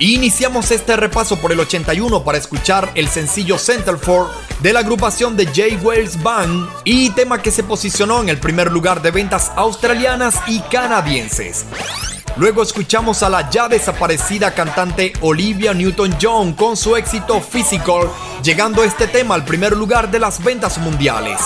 Iniciamos 0.00 0.70
este 0.70 0.96
repaso 0.96 1.36
por 1.36 1.50
el 1.50 1.60
81 1.60 2.22
para 2.24 2.36
escuchar 2.36 2.90
el 2.94 3.08
sencillo 3.08 3.56
Centerfold 3.56 4.28
de 4.60 4.74
la 4.74 4.80
agrupación 4.80 5.34
de 5.34 5.46
J. 5.46 5.82
Wells 5.82 6.22
Band 6.22 6.68
y 6.84 7.08
tema 7.10 7.40
que 7.40 7.50
se 7.50 7.64
posicionó 7.64 8.20
en 8.20 8.28
el 8.28 8.38
primer 8.38 8.70
lugar 8.70 9.00
de 9.00 9.10
ventas 9.10 9.50
australianas 9.56 10.42
y 10.46 10.60
canadienses. 10.60 11.64
Luego 12.36 12.62
escuchamos 12.62 13.22
a 13.22 13.28
la 13.28 13.50
ya 13.50 13.68
desaparecida 13.68 14.54
cantante 14.54 15.12
Olivia 15.20 15.74
Newton-John 15.74 16.52
con 16.52 16.76
su 16.76 16.96
éxito 16.96 17.40
Physical, 17.40 18.08
llegando 18.42 18.82
este 18.84 19.06
tema 19.06 19.34
al 19.34 19.44
primer 19.44 19.76
lugar 19.76 20.10
de 20.10 20.18
las 20.18 20.42
ventas 20.42 20.78
mundiales. 20.78 21.38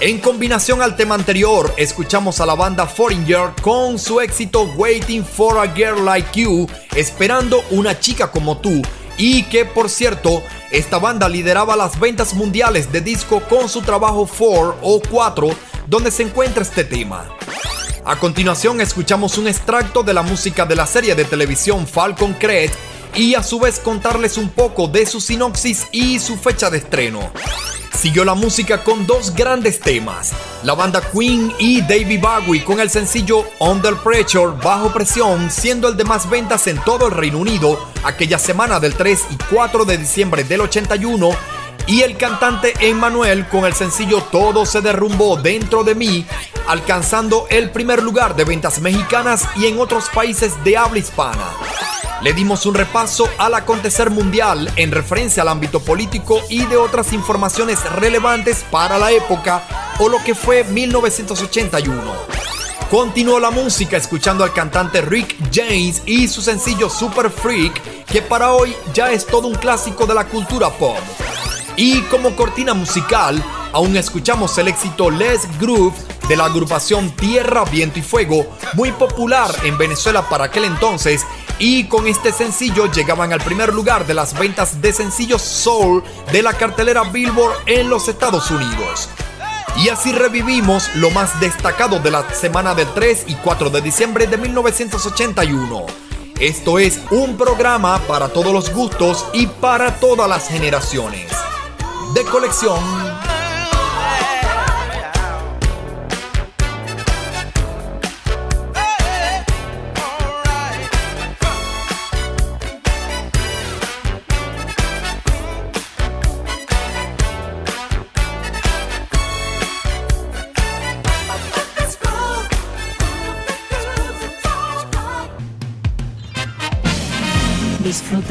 En 0.00 0.18
combinación 0.18 0.82
al 0.82 0.96
tema 0.96 1.14
anterior, 1.14 1.72
escuchamos 1.76 2.40
a 2.40 2.46
la 2.46 2.54
banda 2.54 2.86
Foreigner 2.86 3.50
con 3.62 3.98
su 3.98 4.20
éxito 4.20 4.64
Waiting 4.76 5.24
for 5.24 5.58
a 5.58 5.72
Girl 5.74 6.04
Like 6.04 6.40
You, 6.40 6.68
esperando 6.94 7.62
una 7.70 7.98
chica 7.98 8.30
como 8.30 8.58
tú, 8.58 8.82
y 9.16 9.44
que 9.44 9.64
por 9.64 9.88
cierto, 9.88 10.42
esta 10.70 10.98
banda 10.98 11.28
lideraba 11.28 11.74
las 11.76 11.98
ventas 11.98 12.34
mundiales 12.34 12.92
de 12.92 13.00
disco 13.00 13.42
con 13.48 13.68
su 13.68 13.82
trabajo 13.82 14.28
4 14.28 14.78
o 14.82 15.00
4, 15.10 15.48
donde 15.86 16.10
se 16.10 16.22
encuentra 16.22 16.62
este 16.62 16.84
tema. 16.84 17.28
A 18.04 18.16
continuación 18.16 18.80
escuchamos 18.80 19.36
un 19.36 19.48
extracto 19.48 20.02
de 20.02 20.14
la 20.14 20.22
música 20.22 20.64
de 20.64 20.76
la 20.76 20.86
serie 20.86 21.14
de 21.14 21.24
televisión 21.24 21.86
Falcon 21.86 22.34
Crest 22.34 22.74
y 23.18 23.34
a 23.34 23.42
su 23.42 23.58
vez 23.58 23.80
contarles 23.80 24.38
un 24.38 24.48
poco 24.48 24.86
de 24.86 25.04
su 25.04 25.20
sinopsis 25.20 25.88
y 25.90 26.20
su 26.20 26.36
fecha 26.36 26.70
de 26.70 26.78
estreno. 26.78 27.32
Siguió 27.92 28.24
la 28.24 28.34
música 28.34 28.84
con 28.84 29.08
dos 29.08 29.34
grandes 29.34 29.80
temas, 29.80 30.30
la 30.62 30.74
banda 30.74 31.02
Queen 31.10 31.52
y 31.58 31.80
David 31.80 32.20
Bowie 32.20 32.62
con 32.62 32.78
el 32.78 32.90
sencillo 32.90 33.44
Under 33.58 33.96
Pressure, 33.96 34.52
bajo 34.62 34.92
presión, 34.92 35.50
siendo 35.50 35.88
el 35.88 35.96
de 35.96 36.04
más 36.04 36.30
ventas 36.30 36.68
en 36.68 36.78
todo 36.84 37.08
el 37.08 37.12
Reino 37.12 37.38
Unido 37.38 37.88
aquella 38.04 38.38
semana 38.38 38.78
del 38.78 38.94
3 38.94 39.20
y 39.32 39.36
4 39.52 39.84
de 39.84 39.98
diciembre 39.98 40.44
del 40.44 40.60
81 40.60 41.30
y 41.88 42.02
el 42.02 42.16
cantante 42.16 42.72
Emmanuel 42.78 43.48
con 43.48 43.64
el 43.64 43.74
sencillo 43.74 44.22
Todo 44.30 44.64
se 44.64 44.80
derrumbó 44.80 45.36
dentro 45.36 45.82
de 45.82 45.96
mí, 45.96 46.24
alcanzando 46.68 47.46
el 47.50 47.70
primer 47.70 48.00
lugar 48.00 48.36
de 48.36 48.44
ventas 48.44 48.80
mexicanas 48.80 49.44
y 49.56 49.66
en 49.66 49.80
otros 49.80 50.08
países 50.10 50.52
de 50.62 50.76
habla 50.76 51.00
hispana. 51.00 51.48
Le 52.20 52.32
dimos 52.32 52.66
un 52.66 52.74
repaso 52.74 53.28
al 53.38 53.54
acontecer 53.54 54.10
mundial 54.10 54.72
en 54.74 54.90
referencia 54.90 55.42
al 55.42 55.48
ámbito 55.48 55.78
político 55.78 56.40
y 56.48 56.66
de 56.66 56.76
otras 56.76 57.12
informaciones 57.12 57.84
relevantes 57.92 58.64
para 58.72 58.98
la 58.98 59.12
época 59.12 59.62
o 60.00 60.08
lo 60.08 60.18
que 60.24 60.34
fue 60.34 60.64
1981. 60.64 62.38
Continuó 62.90 63.38
la 63.38 63.50
música 63.50 63.96
escuchando 63.96 64.42
al 64.42 64.52
cantante 64.52 65.00
Rick 65.00 65.36
James 65.52 66.02
y 66.06 66.26
su 66.26 66.42
sencillo 66.42 66.90
Super 66.90 67.30
Freak, 67.30 68.04
que 68.06 68.20
para 68.20 68.52
hoy 68.52 68.74
ya 68.92 69.12
es 69.12 69.24
todo 69.24 69.46
un 69.46 69.54
clásico 69.54 70.04
de 70.04 70.14
la 70.14 70.24
cultura 70.24 70.70
pop. 70.70 70.98
Y 71.76 72.00
como 72.02 72.34
cortina 72.34 72.74
musical, 72.74 73.40
aún 73.72 73.96
escuchamos 73.96 74.58
el 74.58 74.66
éxito 74.66 75.10
Les 75.10 75.46
Groove 75.60 75.94
de 76.28 76.36
la 76.36 76.46
agrupación 76.46 77.14
Tierra, 77.14 77.64
Viento 77.64 78.00
y 78.00 78.02
Fuego, 78.02 78.46
muy 78.74 78.90
popular 78.90 79.54
en 79.62 79.78
Venezuela 79.78 80.28
para 80.28 80.46
aquel 80.46 80.64
entonces, 80.64 81.24
y 81.58 81.84
con 81.84 82.06
este 82.06 82.32
sencillo 82.32 82.90
llegaban 82.90 83.32
al 83.32 83.40
primer 83.40 83.72
lugar 83.72 84.06
de 84.06 84.14
las 84.14 84.38
ventas 84.38 84.80
de 84.80 84.92
sencillos 84.92 85.42
soul 85.42 86.02
de 86.32 86.42
la 86.42 86.54
cartelera 86.54 87.04
Billboard 87.04 87.56
en 87.66 87.88
los 87.88 88.08
Estados 88.08 88.50
Unidos. 88.50 89.08
Y 89.76 89.88
así 89.90 90.12
revivimos 90.12 90.94
lo 90.96 91.10
más 91.10 91.38
destacado 91.40 92.00
de 92.00 92.10
la 92.10 92.28
semana 92.34 92.74
del 92.74 92.88
3 92.94 93.24
y 93.28 93.34
4 93.36 93.70
de 93.70 93.80
diciembre 93.80 94.26
de 94.26 94.36
1981. 94.36 95.86
Esto 96.40 96.78
es 96.78 97.00
un 97.10 97.36
programa 97.36 97.98
para 98.06 98.28
todos 98.28 98.52
los 98.52 98.72
gustos 98.72 99.26
y 99.32 99.46
para 99.46 99.98
todas 99.98 100.28
las 100.28 100.48
generaciones. 100.48 101.30
De 102.14 102.24
colección. 102.24 103.07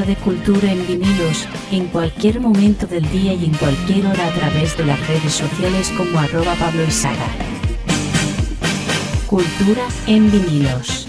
De 0.06 0.16
cultura 0.16 0.72
en 0.72 0.86
vinilos, 0.86 1.48
en 1.72 1.88
cualquier 1.88 2.39
momento 2.39 2.86
del 2.86 3.10
día 3.10 3.34
y 3.34 3.45
en 3.45 3.54
cualquier 3.56 4.06
hora 4.06 4.28
a 4.28 4.32
través 4.32 4.78
de 4.78 4.86
las 4.86 5.08
redes 5.08 5.34
sociales 5.34 5.91
como 5.98 6.20
arroba 6.20 6.54
Pablo 6.54 6.86
Izaga. 6.86 7.28
Cultura 9.26 9.82
en 10.06 10.32
vinilos. 10.32 11.07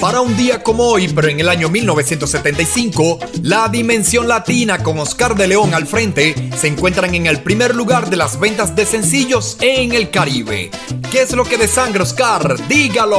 Para 0.00 0.20
un 0.20 0.36
día 0.36 0.62
como 0.62 0.84
hoy, 0.84 1.08
pero 1.08 1.26
en 1.28 1.40
el 1.40 1.48
año 1.48 1.68
1975, 1.68 3.18
la 3.42 3.68
Dimensión 3.68 4.28
Latina 4.28 4.80
con 4.80 4.96
Oscar 5.00 5.34
de 5.34 5.48
León 5.48 5.74
al 5.74 5.88
frente 5.88 6.36
se 6.56 6.68
encuentran 6.68 7.16
en 7.16 7.26
el 7.26 7.42
primer 7.42 7.74
lugar 7.74 8.08
de 8.08 8.16
las 8.16 8.38
ventas 8.38 8.76
de 8.76 8.86
sencillos 8.86 9.56
en 9.60 9.92
el 9.92 10.10
Caribe. 10.10 10.70
¿Qué 11.10 11.22
es 11.22 11.32
lo 11.32 11.42
que 11.44 11.58
de 11.58 11.66
sangre, 11.66 12.04
Oscar? 12.04 12.56
Dígalo. 12.68 13.18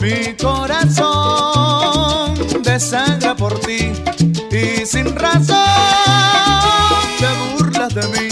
Mi 0.00 0.34
corazón 0.36 2.34
desangra 2.62 3.36
por 3.36 3.60
ti 3.60 3.92
y 4.50 4.84
sin 4.84 5.14
razón 5.14 5.56
te 7.20 7.28
burlas 7.56 7.94
de 7.94 8.02
mí. 8.08 8.28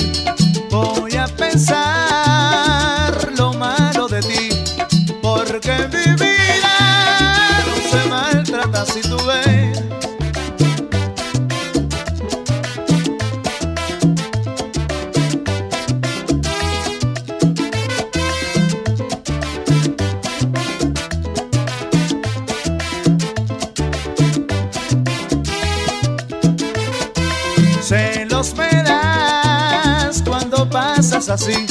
Así, 31.31 31.67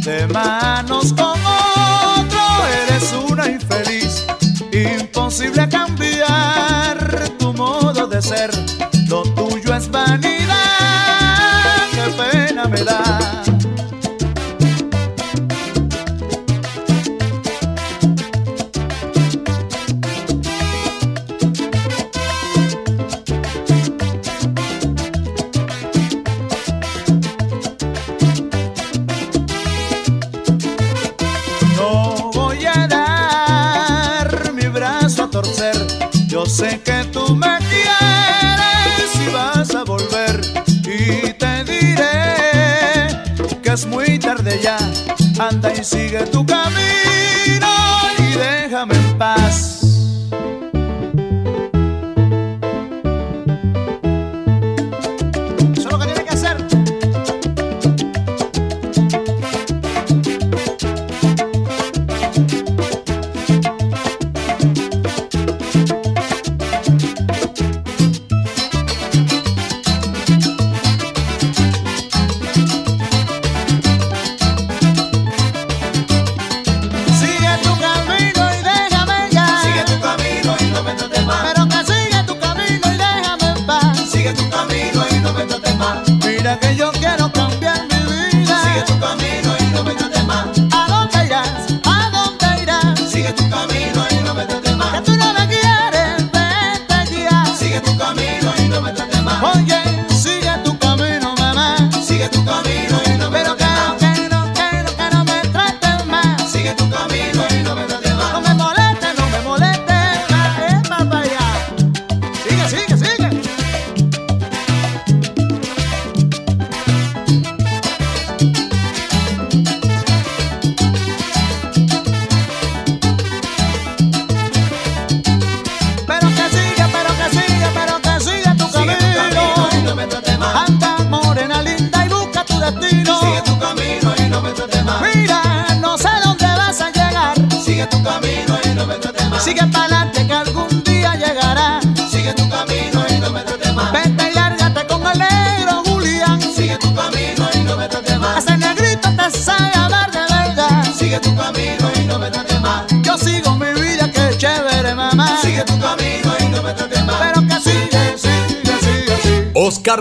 de 0.00 0.26
manos 0.26 1.12
con 1.12 1.45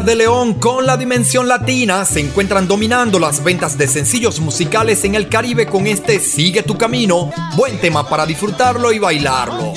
De 0.03 0.15
León 0.15 0.55
con 0.55 0.85
la 0.85 0.97
dimensión 0.97 1.47
latina 1.47 2.03
se 2.05 2.19
encuentran 2.19 2.67
dominando 2.67 3.17
las 3.17 3.43
ventas 3.43 3.77
de 3.77 3.87
sencillos 3.87 4.39
musicales 4.39 5.03
en 5.05 5.15
el 5.15 5.29
Caribe 5.29 5.67
con 5.67 5.87
este 5.87 6.19
Sigue 6.19 6.63
tu 6.63 6.77
camino, 6.77 7.31
buen 7.55 7.79
tema 7.79 8.07
para 8.07 8.25
disfrutarlo 8.25 8.91
y 8.91 8.99
bailarlo. 8.99 9.73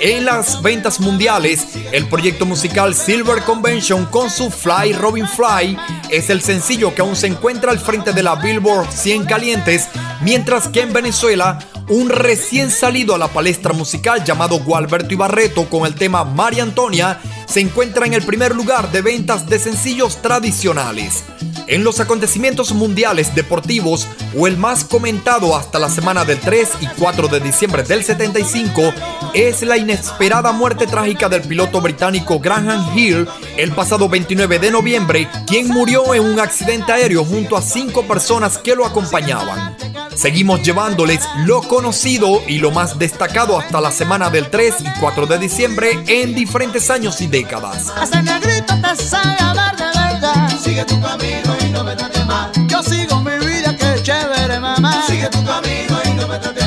En 0.00 0.24
las 0.24 0.60
ventas 0.60 0.98
mundiales, 0.98 1.68
el 1.92 2.08
proyecto 2.08 2.46
musical 2.46 2.94
Silver 2.94 3.42
Convention 3.44 4.06
con 4.06 4.28
su 4.28 4.50
Fly 4.50 4.92
Robin 4.94 5.26
Fly 5.28 5.78
es 6.10 6.30
el 6.30 6.42
sencillo 6.42 6.94
que 6.94 7.02
aún 7.02 7.14
se 7.14 7.28
encuentra 7.28 7.70
al 7.70 7.78
frente 7.78 8.12
de 8.12 8.22
la 8.22 8.34
Billboard 8.34 8.90
100 8.90 9.24
calientes, 9.24 9.88
mientras 10.22 10.68
que 10.68 10.80
en 10.80 10.92
Venezuela, 10.92 11.58
un 11.88 12.10
recién 12.10 12.70
salido 12.70 13.14
a 13.14 13.18
la 13.18 13.28
palestra 13.28 13.72
musical 13.72 14.24
llamado 14.24 14.58
Gualberto 14.58 15.14
Ibarreto 15.14 15.68
con 15.68 15.86
el 15.86 15.94
tema 15.94 16.24
María 16.24 16.64
Antonia 16.64 17.20
se 17.54 17.60
encuentra 17.60 18.04
en 18.04 18.14
el 18.14 18.22
primer 18.24 18.52
lugar 18.52 18.90
de 18.90 19.00
ventas 19.00 19.48
de 19.48 19.60
sencillos 19.60 20.20
tradicionales. 20.20 21.22
En 21.68 21.84
los 21.84 22.00
acontecimientos 22.00 22.72
mundiales 22.72 23.32
deportivos, 23.32 24.08
o 24.36 24.48
el 24.48 24.56
más 24.56 24.82
comentado 24.82 25.54
hasta 25.54 25.78
la 25.78 25.88
semana 25.88 26.24
del 26.24 26.40
3 26.40 26.68
y 26.80 26.86
4 26.98 27.28
de 27.28 27.38
diciembre 27.38 27.84
del 27.84 28.02
75, 28.02 28.92
es 29.34 29.62
la 29.62 29.76
inesperada 29.76 30.50
muerte 30.50 30.88
trágica 30.88 31.28
del 31.28 31.42
piloto 31.42 31.80
británico 31.80 32.40
Graham 32.40 32.98
Hill 32.98 33.28
el 33.56 33.70
pasado 33.70 34.08
29 34.08 34.58
de 34.58 34.72
noviembre, 34.72 35.28
quien 35.46 35.68
murió 35.68 36.12
en 36.12 36.24
un 36.24 36.40
accidente 36.40 36.90
aéreo 36.90 37.24
junto 37.24 37.56
a 37.56 37.62
cinco 37.62 38.02
personas 38.02 38.58
que 38.58 38.74
lo 38.74 38.84
acompañaban. 38.84 39.76
Seguimos 40.14 40.62
llevándoles 40.62 41.20
lo 41.38 41.62
conocido 41.62 42.42
y 42.46 42.58
lo 42.58 42.70
más 42.70 42.98
destacado 42.98 43.58
hasta 43.58 43.80
la 43.80 43.90
semana 43.90 44.30
del 44.30 44.50
3 44.50 44.74
y 44.80 45.00
4 45.00 45.26
de 45.26 45.38
diciembre 45.38 46.02
en 46.06 46.34
diferentes 46.34 46.90
años 46.90 47.20
y 47.20 47.26
décadas. 47.26 47.92
Ese 48.02 48.22
negrito 48.22 48.74
te 48.80 49.02
sabe 49.02 49.36
amar 49.40 49.76
de 49.76 49.84
verdad. 49.84 50.58
Sigue 50.58 50.84
tu 50.84 51.00
camino 51.00 51.56
y 51.60 51.70
no 51.70 51.84
me. 51.84 51.94
Yo 52.66 52.82
sigo 52.82 53.20
mi 53.20 53.38
vida, 53.38 53.76
que 53.76 54.02
chévere, 54.02 54.58
mamá. 54.58 55.04
Sigue 55.06 55.28
tu 55.28 55.44
camino 55.44 55.96
y 56.04 56.14
no 56.14 56.26
me 56.26 56.38
trates 56.38 56.63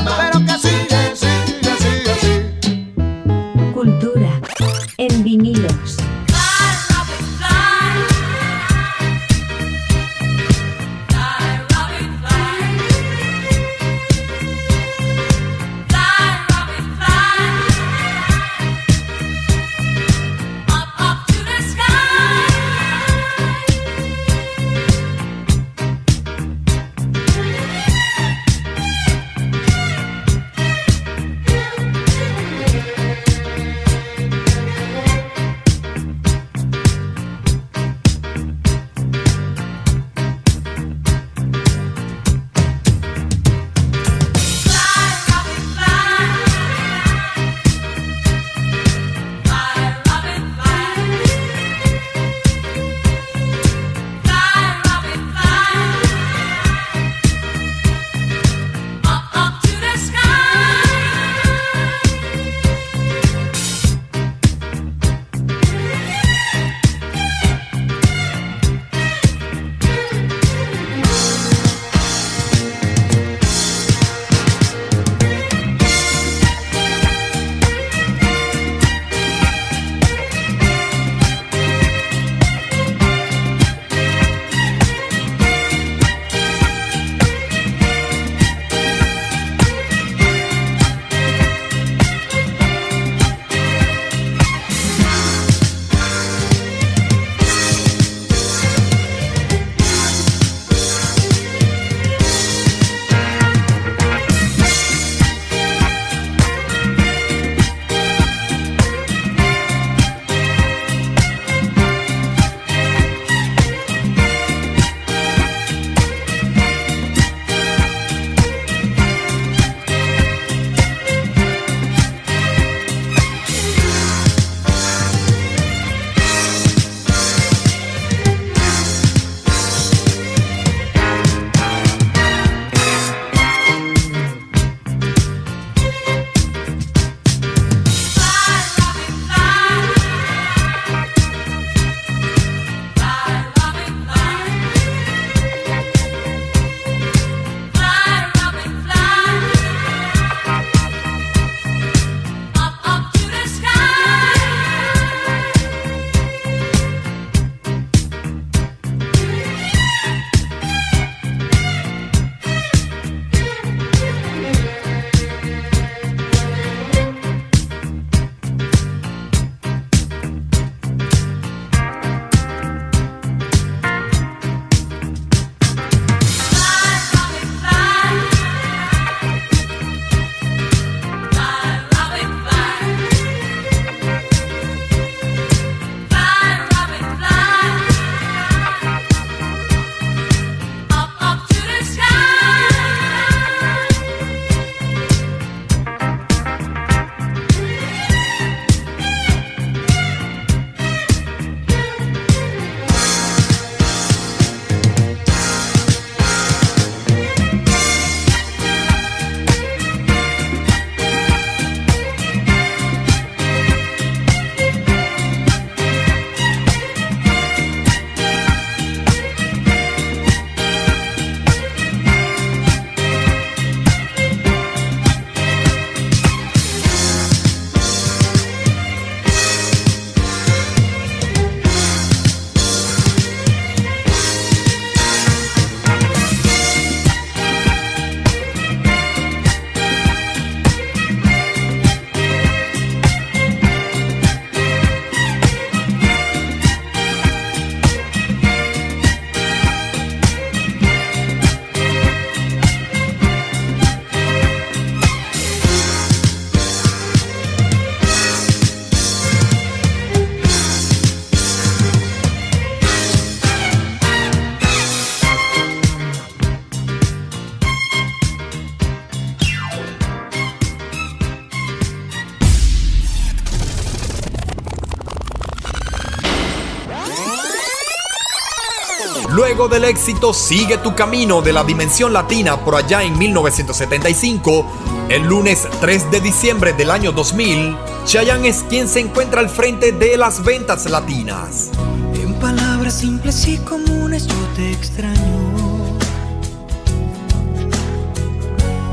Del 279.57 279.85
éxito 279.85 280.35
Sigue 280.35 280.77
tu 280.77 280.93
camino 280.93 281.41
de 281.41 281.51
la 281.51 281.63
Dimensión 281.63 282.13
Latina 282.13 282.63
por 282.63 282.75
allá 282.75 283.01
en 283.01 283.17
1975, 283.17 284.65
el 285.09 285.23
lunes 285.23 285.67
3 285.81 286.11
de 286.11 286.21
diciembre 286.21 286.73
del 286.73 286.91
año 286.91 287.11
2000, 287.11 287.75
Chayanne 288.05 288.47
es 288.49 288.63
quien 288.69 288.87
se 288.87 288.99
encuentra 288.99 289.41
al 289.41 289.49
frente 289.49 289.91
de 289.91 290.15
las 290.15 290.43
ventas 290.45 290.87
latinas. 290.89 291.71
En 292.13 292.35
palabras 292.35 292.99
simples 292.99 293.47
y 293.47 293.57
comunes 293.57 294.27
yo 294.27 294.35
te 294.55 294.71
extraño. 294.71 295.97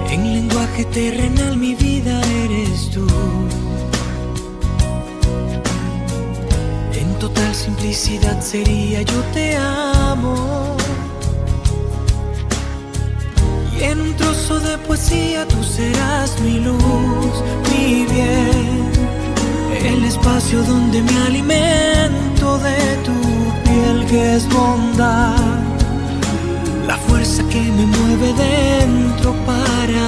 En 0.09 0.35
lenguaje 0.35 0.87
terrenal 0.87 1.59
mi 1.59 1.75
vida 1.75 2.21
eres 2.43 2.91
tú. 2.91 3.07
Total 7.45 7.55
simplicidad 7.55 8.41
sería 8.41 9.03
yo 9.03 9.21
te 9.33 9.57
amo. 9.57 10.77
Y 13.79 13.83
en 13.83 14.01
un 14.01 14.15
trozo 14.17 14.61
de 14.61 14.79
poesía 14.79 15.47
tú 15.47 15.63
serás 15.63 16.41
mi 16.41 16.61
luz, 16.61 17.35
mi 17.71 18.07
bien. 18.07 18.93
El 19.85 20.05
espacio 20.05 20.63
donde 20.63 21.03
me 21.03 21.17
alimento 21.27 22.59
de 22.59 22.79
tu 23.07 23.19
piel 23.65 24.07
que 24.07 24.37
es 24.37 24.49
bondad. 24.49 25.37
La 26.87 26.97
fuerza 26.97 27.43
que 27.49 27.61
me 27.61 27.87
mueve 27.87 28.33
dentro 28.33 29.35
para 29.45 30.05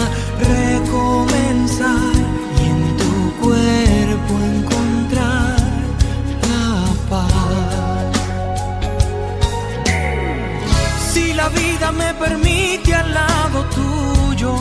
recomenzar 0.55 2.15
y 2.61 2.69
en 2.75 2.97
tu 2.97 3.13
cuerpo 3.43 4.33
encontrar 4.45 4.76
me 11.97 12.15
permite 12.15 12.95
al 12.95 13.15
lado 13.15 13.65
tuyo, 13.79 14.55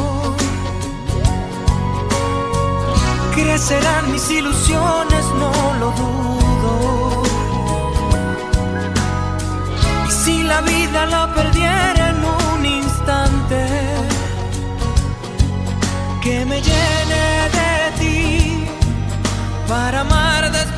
crecerán 3.33 4.11
mis 4.11 4.29
ilusiones, 4.29 5.25
no 5.41 5.51
lo 5.81 5.91
dudo. 6.01 7.23
Y 10.07 10.11
si 10.11 10.43
la 10.43 10.61
vida 10.61 11.05
la 11.05 11.33
perdiera 11.33 12.09
en 12.09 12.19
un 12.23 12.65
instante, 12.65 13.59
que 16.23 16.45
me 16.45 16.61
llene 16.61 17.25
de 17.59 17.71
ti 17.99 18.67
para 19.67 20.01
amar 20.01 20.51
después 20.51 20.74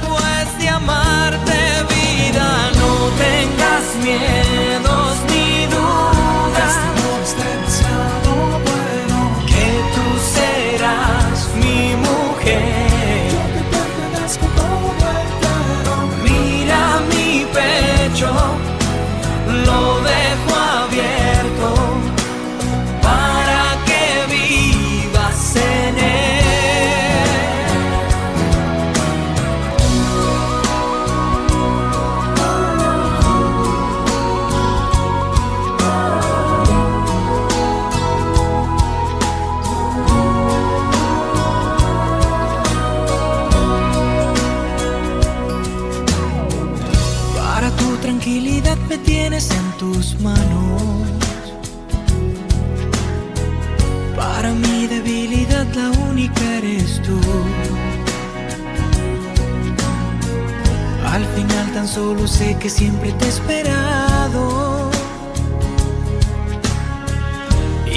solo 61.97 62.27
sé 62.27 62.55
que 62.61 62.69
siempre 62.69 63.11
te 63.13 63.25
he 63.25 63.29
esperado. 63.37 64.91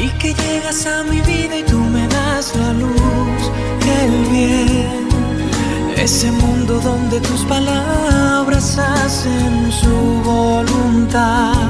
Y 0.02 0.08
que 0.20 0.30
llegas 0.42 0.86
a 0.86 1.02
mi 1.10 1.20
vida 1.32 1.54
y 1.62 1.64
tú 1.64 1.78
me 1.96 2.04
das 2.08 2.56
la 2.56 2.72
luz, 2.84 3.42
el 4.00 4.14
bien. 4.34 5.02
Ese 6.06 6.32
mundo 6.32 6.80
donde 6.90 7.20
tus 7.20 7.42
palabras 7.54 8.78
hacen 8.78 9.70
su 9.80 9.96
voluntad. 10.32 11.68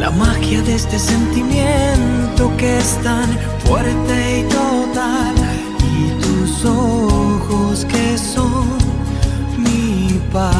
La 0.00 0.10
magia 0.10 0.60
de 0.62 0.74
este 0.74 0.98
sentimiento 0.98 2.42
que 2.56 2.78
es 2.78 2.90
tan 3.08 3.28
fuerte 3.64 4.14
y 4.40 4.42
total. 4.58 5.34
Y 5.96 6.02
tus 6.22 6.64
ojos 6.64 7.84
que 7.84 8.18
son 8.18 8.47
paz. 10.32 10.54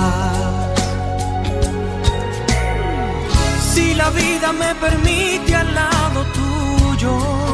Si 3.72 3.94
la 3.94 4.10
vida 4.10 4.52
me 4.52 4.74
permite 4.74 5.54
al 5.54 5.74
lado 5.74 6.24
tuyo 6.38 7.48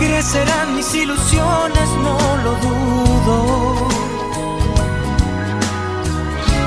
crecerán 0.00 0.76
mis 0.76 0.94
ilusiones, 0.94 1.88
no 2.04 2.18
lo 2.44 2.52
dudo. 2.66 3.36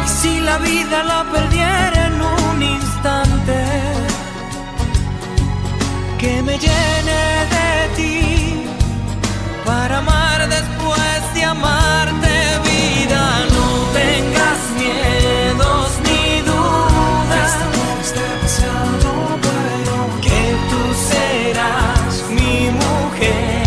Y 0.06 0.10
si 0.10 0.40
la 0.40 0.58
vida 0.58 1.04
la 1.04 1.24
perdiera 1.32 2.08
en 2.08 2.16
un 2.22 2.64
instante, 2.64 3.58
que 6.20 6.42
me 6.42 6.58
llene 6.58 7.22
de 7.56 7.70
ti 7.98 8.73
para 9.66 9.98
amar 10.00 10.48
después 10.50 11.34
de 11.34 11.44
amarte 11.44 12.34
vida. 12.70 13.46
No 13.56 13.68
tengas 13.94 14.60
miedos 14.78 15.90
ni 16.06 16.42
dudas. 16.42 17.52
Que 20.22 20.42
tú 20.70 20.82
serás 21.12 22.24
mi 22.30 22.70
mujer. 22.72 23.64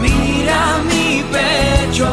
Mira 0.00 0.60
mi 0.90 1.22
pecho, 1.32 2.08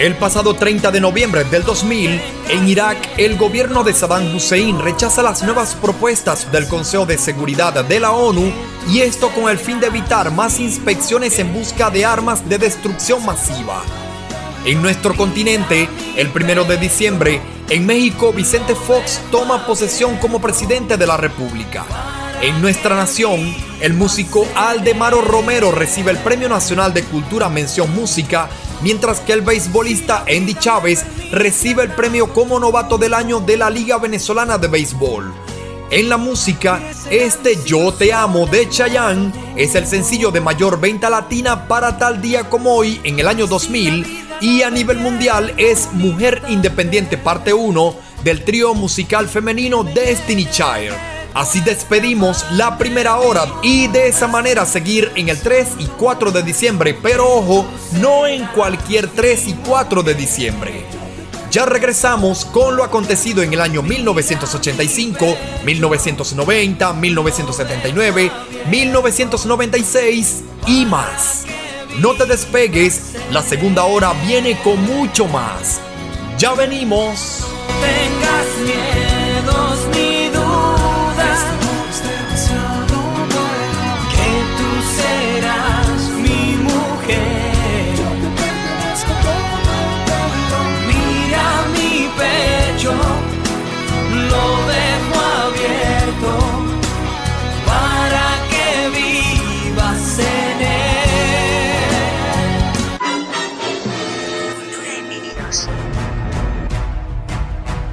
El 0.00 0.16
pasado 0.16 0.54
30 0.54 0.92
de 0.92 0.98
noviembre 0.98 1.44
del 1.44 1.62
2000, 1.62 2.22
en 2.48 2.66
Irak, 2.66 2.96
el 3.18 3.36
gobierno 3.36 3.84
de 3.84 3.92
Saddam 3.92 4.34
Hussein 4.34 4.78
rechaza 4.80 5.22
las 5.22 5.42
nuevas 5.42 5.74
propuestas 5.74 6.50
del 6.50 6.66
Consejo 6.68 7.04
de 7.04 7.18
Seguridad 7.18 7.84
de 7.84 8.00
la 8.00 8.12
ONU 8.12 8.50
y 8.88 9.00
esto 9.00 9.28
con 9.28 9.50
el 9.50 9.58
fin 9.58 9.78
de 9.78 9.88
evitar 9.88 10.30
más 10.32 10.58
inspecciones 10.58 11.38
en 11.38 11.52
busca 11.52 11.90
de 11.90 12.06
armas 12.06 12.48
de 12.48 12.56
destrucción 12.56 13.26
masiva. 13.26 13.82
En 14.64 14.80
nuestro 14.80 15.14
continente, 15.14 15.86
el 16.16 16.30
primero 16.30 16.64
de 16.64 16.78
diciembre, 16.78 17.42
en 17.68 17.84
México, 17.84 18.32
Vicente 18.32 18.74
Fox 18.74 19.20
toma 19.30 19.66
posesión 19.66 20.16
como 20.16 20.40
presidente 20.40 20.96
de 20.96 21.06
la 21.06 21.18
República. 21.18 21.84
En 22.40 22.62
nuestra 22.62 22.96
nación, 22.96 23.54
el 23.82 23.92
músico 23.92 24.46
Aldemaro 24.54 25.20
Romero 25.20 25.70
recibe 25.72 26.10
el 26.10 26.16
Premio 26.16 26.48
Nacional 26.48 26.94
de 26.94 27.04
Cultura 27.04 27.50
Mención 27.50 27.94
Música, 27.94 28.48
mientras 28.82 29.20
que 29.20 29.32
el 29.32 29.42
beisbolista 29.42 30.24
Andy 30.28 30.54
Chávez 30.54 31.04
recibe 31.32 31.82
el 31.82 31.90
premio 31.90 32.32
como 32.32 32.58
novato 32.58 32.98
del 32.98 33.14
año 33.14 33.40
de 33.40 33.56
la 33.56 33.70
Liga 33.70 33.98
Venezolana 33.98 34.58
de 34.58 34.68
Béisbol. 34.68 35.32
En 35.90 36.08
la 36.08 36.16
música, 36.16 36.80
este 37.10 37.58
Yo 37.64 37.92
Te 37.92 38.12
Amo 38.12 38.46
de 38.46 38.68
Chayanne 38.68 39.32
es 39.56 39.74
el 39.74 39.88
sencillo 39.88 40.30
de 40.30 40.40
mayor 40.40 40.80
venta 40.80 41.10
latina 41.10 41.66
para 41.66 41.98
tal 41.98 42.22
día 42.22 42.48
como 42.48 42.74
hoy 42.74 43.00
en 43.02 43.18
el 43.18 43.26
año 43.26 43.48
2000 43.48 44.38
y 44.40 44.62
a 44.62 44.70
nivel 44.70 44.98
mundial 44.98 45.52
es 45.56 45.88
Mujer 45.92 46.42
Independiente 46.48 47.18
parte 47.18 47.52
1 47.52 47.94
del 48.22 48.44
trío 48.44 48.72
musical 48.74 49.28
femenino 49.28 49.82
Destiny 49.82 50.46
Child. 50.46 51.09
Así 51.34 51.60
despedimos 51.60 52.44
la 52.52 52.76
primera 52.76 53.16
hora 53.18 53.46
y 53.62 53.86
de 53.86 54.08
esa 54.08 54.26
manera 54.26 54.66
seguir 54.66 55.12
en 55.14 55.28
el 55.28 55.40
3 55.40 55.68
y 55.78 55.86
4 55.86 56.32
de 56.32 56.42
diciembre, 56.42 56.98
pero 57.00 57.28
ojo, 57.28 57.66
no 58.00 58.26
en 58.26 58.46
cualquier 58.48 59.08
3 59.08 59.48
y 59.48 59.52
4 59.54 60.02
de 60.02 60.14
diciembre. 60.14 60.84
Ya 61.50 61.66
regresamos 61.66 62.44
con 62.44 62.76
lo 62.76 62.84
acontecido 62.84 63.42
en 63.42 63.52
el 63.52 63.60
año 63.60 63.82
1985, 63.82 65.36
1990, 65.64 66.92
1979, 66.92 68.32
1996 68.68 70.42
y 70.66 70.86
más. 70.86 71.44
No 71.98 72.14
te 72.14 72.26
despegues, 72.26 73.14
la 73.32 73.42
segunda 73.42 73.84
hora 73.84 74.12
viene 74.26 74.60
con 74.62 74.80
mucho 74.84 75.26
más. 75.26 75.80
Ya 76.38 76.54
venimos. 76.54 77.44
tengas 77.80 78.39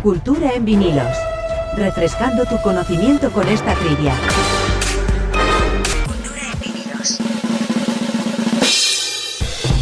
Cultura 0.07 0.53
en 0.53 0.63
vinilos. 0.63 1.17
Refrescando 1.75 2.45
tu 2.45 2.55
conocimiento 2.61 3.29
con 3.29 3.45
esta 3.49 3.75
trivia. 3.75 4.15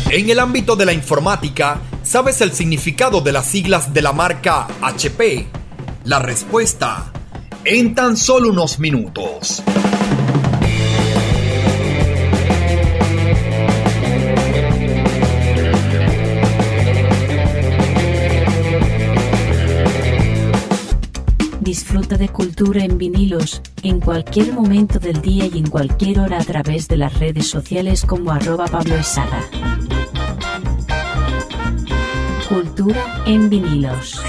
En 0.09 0.27
el 0.27 0.39
ámbito 0.39 0.75
de 0.75 0.87
la 0.87 0.93
informática, 0.93 1.77
¿sabes 2.01 2.41
el 2.41 2.53
significado 2.53 3.21
de 3.21 3.33
las 3.33 3.45
siglas 3.45 3.93
de 3.93 4.01
la 4.01 4.13
marca 4.13 4.65
HP? 4.81 5.45
La 6.05 6.17
respuesta 6.17 7.13
en 7.63 7.93
tan 7.93 8.17
solo 8.17 8.49
unos 8.49 8.79
minutos. 8.79 9.61
De 22.07 22.29
cultura 22.29 22.83
en 22.85 22.99
vinilos, 22.99 23.63
en 23.81 23.99
cualquier 23.99 24.53
momento 24.53 24.99
del 24.99 25.21
día 25.21 25.47
y 25.47 25.57
en 25.57 25.67
cualquier 25.67 26.19
hora 26.19 26.37
a 26.37 26.43
través 26.43 26.87
de 26.87 26.97
las 26.97 27.17
redes 27.17 27.49
sociales 27.49 28.05
como 28.05 28.31
arroba 28.31 28.67
Pablo 28.67 28.95
Esaga. 28.95 29.43
Cultura 32.47 33.23
en 33.25 33.49
vinilos. 33.49 34.21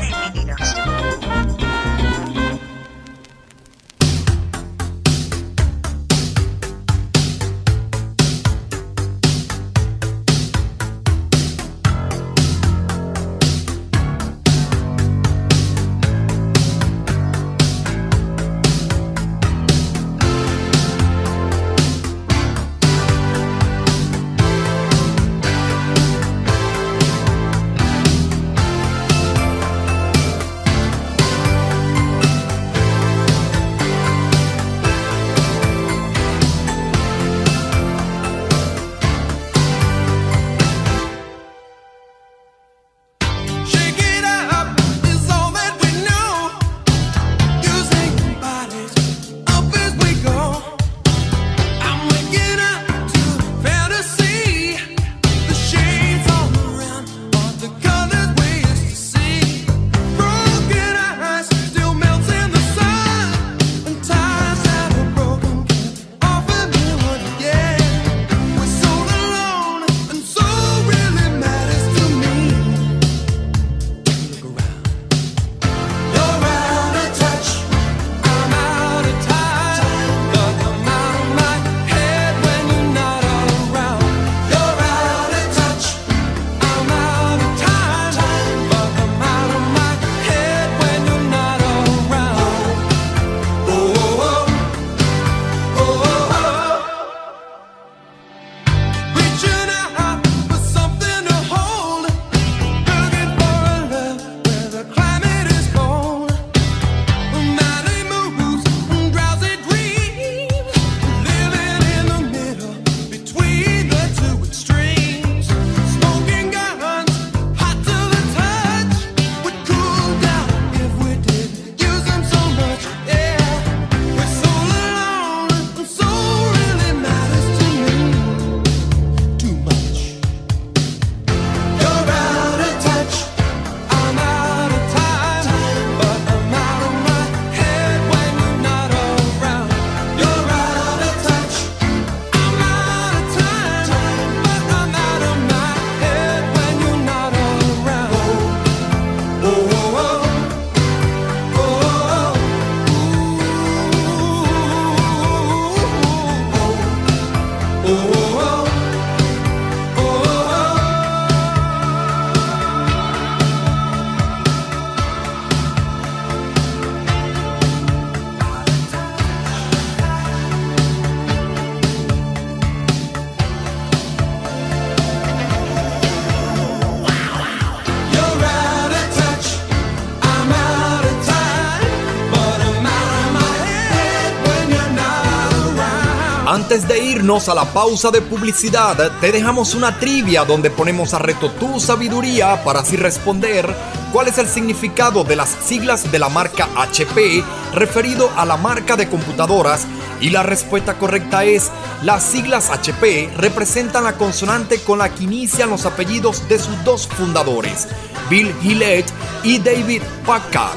De 186.76 186.98
irnos 187.02 187.48
a 187.48 187.54
la 187.54 187.64
pausa 187.64 188.10
de 188.10 188.20
publicidad, 188.20 189.10
te 189.18 189.32
dejamos 189.32 189.74
una 189.74 189.98
trivia 189.98 190.44
donde 190.44 190.68
ponemos 190.68 191.14
a 191.14 191.18
reto 191.18 191.50
tu 191.52 191.80
sabiduría 191.80 192.62
para 192.64 192.80
así 192.80 192.96
responder 192.96 193.74
cuál 194.12 194.28
es 194.28 194.36
el 194.36 194.46
significado 194.46 195.24
de 195.24 195.36
las 195.36 195.48
siglas 195.64 196.12
de 196.12 196.18
la 196.18 196.28
marca 196.28 196.68
HP 196.76 197.42
referido 197.72 198.30
a 198.36 198.44
la 198.44 198.58
marca 198.58 198.94
de 198.94 199.08
computadoras 199.08 199.86
y 200.20 200.28
la 200.28 200.42
respuesta 200.42 200.98
correcta 200.98 201.44
es 201.44 201.70
las 202.02 202.22
siglas 202.22 202.68
HP 202.68 203.30
representan 203.38 204.04
la 204.04 204.12
consonante 204.12 204.78
con 204.80 204.98
la 204.98 205.08
que 205.08 205.24
inician 205.24 205.70
los 205.70 205.86
apellidos 205.86 206.46
de 206.46 206.58
sus 206.58 206.84
dos 206.84 207.08
fundadores. 207.08 207.88
Bill 208.28 208.54
Gillette 208.60 209.10
y 209.42 209.58
David 209.60 210.02
Packard. 210.26 210.76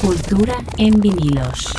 Cultura 0.00 0.56
en 0.78 1.00
vinilos. 1.00 1.74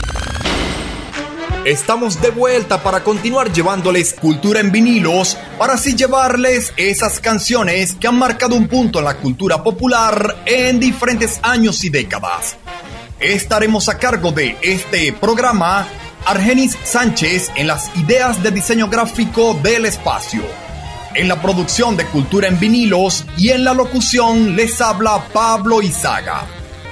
Estamos 1.66 2.22
de 2.22 2.30
vuelta 2.30 2.84
para 2.84 3.04
continuar 3.04 3.52
llevándoles 3.52 4.14
cultura 4.14 4.60
en 4.60 4.72
vinilos, 4.72 5.36
para 5.58 5.74
así 5.74 5.96
llevarles 5.96 6.72
esas 6.78 7.20
canciones 7.20 7.96
que 7.96 8.08
han 8.08 8.20
marcado 8.20 8.56
un 8.56 8.68
punto 8.68 9.00
en 9.00 9.06
la 9.06 9.18
cultura 9.18 9.64
popular 9.64 10.44
en 10.46 10.80
diferentes 10.80 11.40
años 11.42 11.84
y 11.84 11.90
décadas. 11.90 12.56
Estaremos 13.20 13.90
a 13.90 13.98
cargo 13.98 14.32
de 14.32 14.56
este 14.62 15.12
programa 15.14 15.88
Argenis 16.28 16.78
Sánchez 16.84 17.50
en 17.56 17.66
las 17.66 17.90
ideas 17.98 18.44
de 18.44 18.52
diseño 18.52 18.88
gráfico 18.88 19.56
del 19.56 19.88
espacio. 19.88 20.44
En 21.16 21.28
la 21.28 21.42
producción 21.42 21.98
de 21.98 22.06
Cultura 22.06 22.48
en 22.48 22.60
vinilos 22.60 23.26
y 23.38 23.50
en 23.50 23.64
la 23.64 23.74
locución 23.74 24.56
les 24.56 24.80
habla 24.82 25.30
Pablo 25.34 25.82
Izaga. 25.82 26.46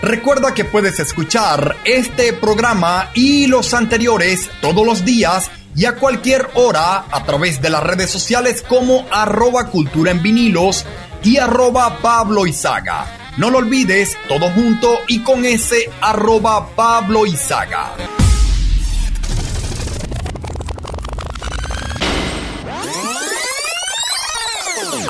Recuerda 0.04 0.54
que 0.54 0.66
puedes 0.66 1.00
escuchar 1.00 1.78
este 1.86 2.34
programa 2.34 3.12
y 3.14 3.48
los 3.48 3.74
anteriores 3.74 4.50
todos 4.60 4.86
los 4.86 5.06
días 5.06 5.50
y 5.78 5.86
a 5.86 5.96
cualquier 5.96 6.50
hora 6.56 7.06
a 7.10 7.24
través 7.24 7.62
de 7.62 7.70
las 7.70 7.82
redes 7.82 8.10
sociales 8.10 8.66
como 8.68 9.06
arroba 9.10 9.68
cultura 9.68 10.12
en 10.12 10.22
vinilos 10.22 10.86
y 11.24 11.38
arroba 11.38 12.00
Pablo 12.02 12.46
Izaga. 12.46 13.06
No 13.38 13.50
lo 13.50 13.60
olvides, 13.60 14.18
todo 14.28 14.50
junto 14.50 15.00
y 15.08 15.24
con 15.24 15.46
ese 15.46 15.90
arroba 16.02 16.68
Pablo 16.76 17.26
Izaga. 17.26 17.94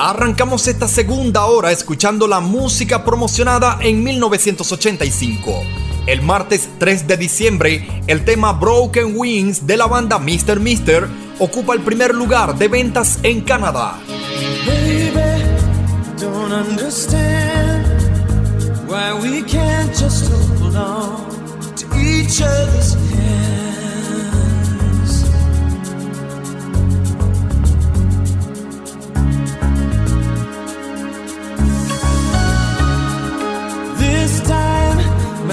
Arrancamos 0.00 0.66
esta 0.66 0.88
segunda 0.88 1.44
hora 1.46 1.70
escuchando 1.70 2.26
la 2.26 2.40
música 2.40 3.04
promocionada 3.04 3.78
en 3.80 4.02
1985. 4.02 5.62
El 6.06 6.20
martes 6.20 6.68
3 6.78 7.06
de 7.06 7.16
diciembre, 7.16 8.02
el 8.08 8.24
tema 8.24 8.52
Broken 8.52 9.14
Wings 9.16 9.66
de 9.66 9.76
la 9.76 9.86
banda 9.86 10.18
Mr. 10.18 10.58
Mister 10.58 11.06
ocupa 11.38 11.74
el 11.74 11.80
primer 11.80 12.12
lugar 12.14 12.58
de 12.58 12.68
ventas 12.68 13.20
en 13.22 13.42
Canadá. 13.42 13.98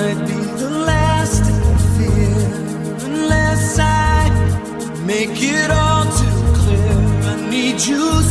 Might 0.01 0.25
be 0.25 0.39
the 0.63 0.69
last 0.91 1.43
I 1.43 1.77
fear 1.95 2.37
unless 3.05 3.77
I 3.77 4.29
make 5.05 5.37
it 5.57 5.69
all 5.69 6.05
too 6.19 6.39
clear. 6.59 6.93
I 7.31 7.35
need 7.51 7.79
you 7.81 8.30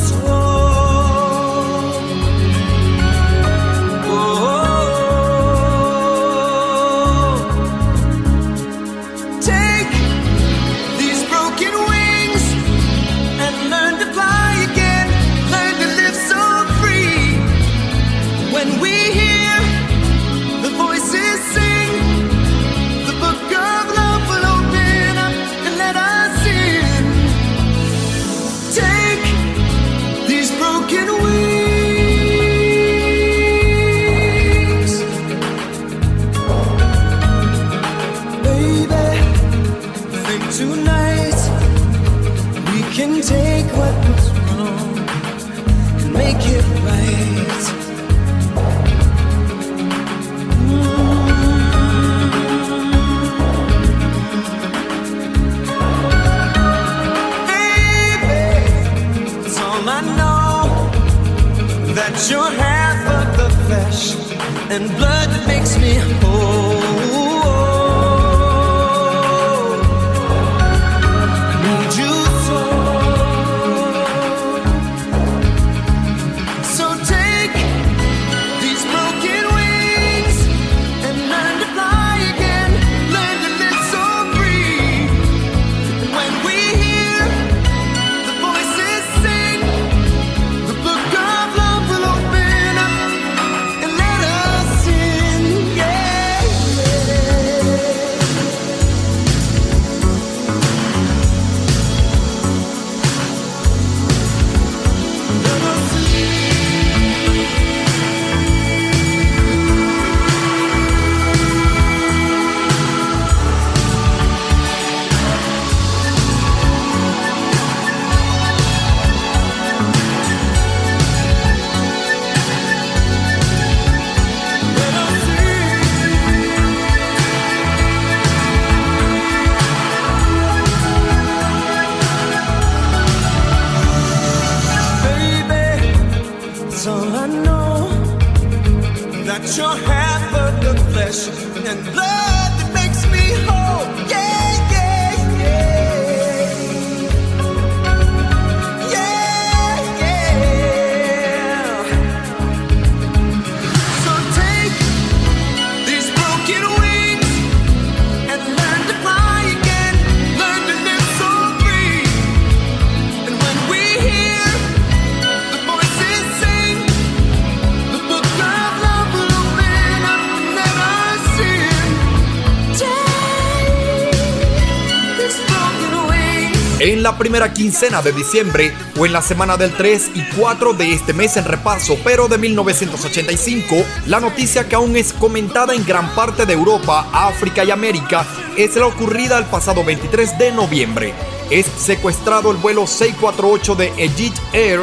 primera 177.40 177.54
quincena 177.54 178.02
de 178.02 178.12
diciembre 178.12 178.70
o 178.98 179.06
en 179.06 179.14
la 179.14 179.22
semana 179.22 179.56
del 179.56 179.72
3 179.74 180.10
y 180.14 180.22
4 180.38 180.74
de 180.74 180.92
este 180.92 181.14
mes 181.14 181.38
en 181.38 181.46
repaso, 181.46 181.96
pero 182.04 182.28
de 182.28 182.36
1985, 182.36 183.76
la 184.08 184.20
noticia 184.20 184.68
que 184.68 184.74
aún 184.74 184.94
es 184.94 185.14
comentada 185.14 185.74
en 185.74 185.86
gran 185.86 186.14
parte 186.14 186.44
de 186.44 186.52
Europa, 186.52 187.08
África 187.14 187.64
y 187.64 187.70
América 187.70 188.26
es 188.58 188.76
la 188.76 188.84
ocurrida 188.84 189.38
el 189.38 189.46
pasado 189.46 189.82
23 189.82 190.36
de 190.36 190.52
noviembre. 190.52 191.14
Es 191.48 191.64
secuestrado 191.64 192.50
el 192.50 192.58
vuelo 192.58 192.86
648 192.86 193.74
de 193.74 193.92
Egypt 193.96 194.38
Air 194.52 194.80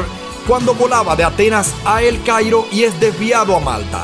cuando 0.48 0.74
volaba 0.74 1.16
de 1.16 1.26
Atenas 1.26 1.76
a 1.86 2.02
El 2.02 2.24
Cairo 2.24 2.66
y 2.72 2.86
es 2.86 3.00
desviado 3.00 3.56
a 3.56 3.60
Malta. 3.60 4.04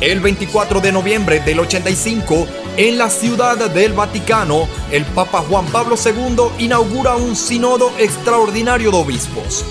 El 0.00 0.20
24 0.20 0.80
de 0.80 0.92
noviembre 0.92 1.40
del 1.40 1.58
85, 1.58 2.46
en 2.78 2.96
la 2.96 3.10
ciudad 3.10 3.56
del 3.70 3.92
Vaticano, 3.92 4.68
el 4.92 5.04
Papa 5.04 5.40
Juan 5.40 5.66
Pablo 5.66 5.96
II 5.96 6.64
inaugura 6.64 7.16
un 7.16 7.34
sínodo 7.34 7.90
extraordinario 7.98 8.92
de 8.92 8.96
obispos. 8.96 9.64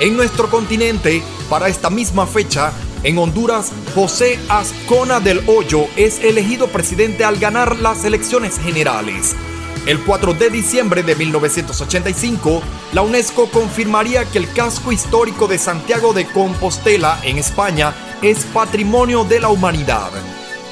En 0.00 0.16
nuestro 0.16 0.48
continente, 0.48 1.24
para 1.50 1.66
esta 1.66 1.90
misma 1.90 2.24
fecha, 2.24 2.72
en 3.02 3.18
Honduras, 3.18 3.72
José 3.96 4.38
Ascona 4.48 5.18
del 5.18 5.42
Hoyo 5.48 5.86
es 5.96 6.20
elegido 6.20 6.68
presidente 6.68 7.24
al 7.24 7.38
ganar 7.38 7.80
las 7.80 8.04
elecciones 8.04 8.60
generales. 8.60 9.34
El 9.86 9.98
4 10.04 10.34
de 10.34 10.48
diciembre 10.48 11.02
de 11.02 11.16
1985, 11.16 12.62
la 12.92 13.02
UNESCO 13.02 13.50
confirmaría 13.50 14.24
que 14.24 14.38
el 14.38 14.52
casco 14.52 14.92
histórico 14.92 15.48
de 15.48 15.58
Santiago 15.58 16.12
de 16.12 16.26
Compostela, 16.26 17.18
en 17.24 17.38
España, 17.38 17.92
es 18.22 18.44
patrimonio 18.44 19.24
de 19.24 19.40
la 19.40 19.48
humanidad. 19.48 20.12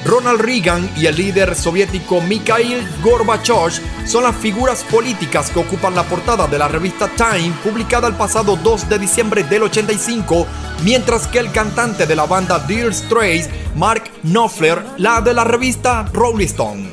Ronald 0.05 0.41
Reagan 0.41 0.89
y 0.97 1.05
el 1.05 1.15
líder 1.15 1.55
soviético 1.55 2.21
Mikhail 2.21 2.87
Gorbachev 3.03 3.71
son 4.05 4.23
las 4.23 4.35
figuras 4.35 4.83
políticas 4.83 5.49
que 5.49 5.59
ocupan 5.59 5.95
la 5.95 6.03
portada 6.03 6.47
de 6.47 6.57
la 6.57 6.67
revista 6.67 7.09
Time, 7.09 7.53
publicada 7.63 8.07
el 8.07 8.15
pasado 8.15 8.55
2 8.55 8.89
de 8.89 8.99
diciembre 8.99 9.43
del 9.43 9.63
85, 9.63 10.47
mientras 10.83 11.27
que 11.27 11.39
el 11.39 11.51
cantante 11.51 12.05
de 12.05 12.15
la 12.15 12.25
banda 12.25 12.59
Dire 12.59 12.93
Straits, 12.93 13.49
Mark 13.75 14.03
Knopfler, 14.23 14.83
la 14.97 15.21
de 15.21 15.33
la 15.33 15.43
revista 15.43 16.05
Rolling 16.11 16.45
Stone. 16.47 16.89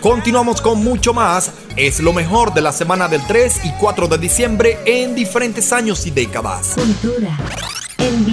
Continuamos 0.00 0.60
con 0.60 0.82
mucho 0.82 1.14
más, 1.14 1.52
es 1.76 2.00
lo 2.00 2.12
mejor 2.12 2.52
de 2.52 2.62
la 2.62 2.72
semana 2.72 3.08
del 3.08 3.24
3 3.26 3.60
y 3.64 3.70
4 3.78 4.08
de 4.08 4.18
diciembre 4.18 4.78
en 4.86 5.14
diferentes 5.14 5.72
años 5.72 6.06
y 6.06 6.10
décadas. 6.10 6.72
Cultura 6.74 7.36
en 7.98 8.24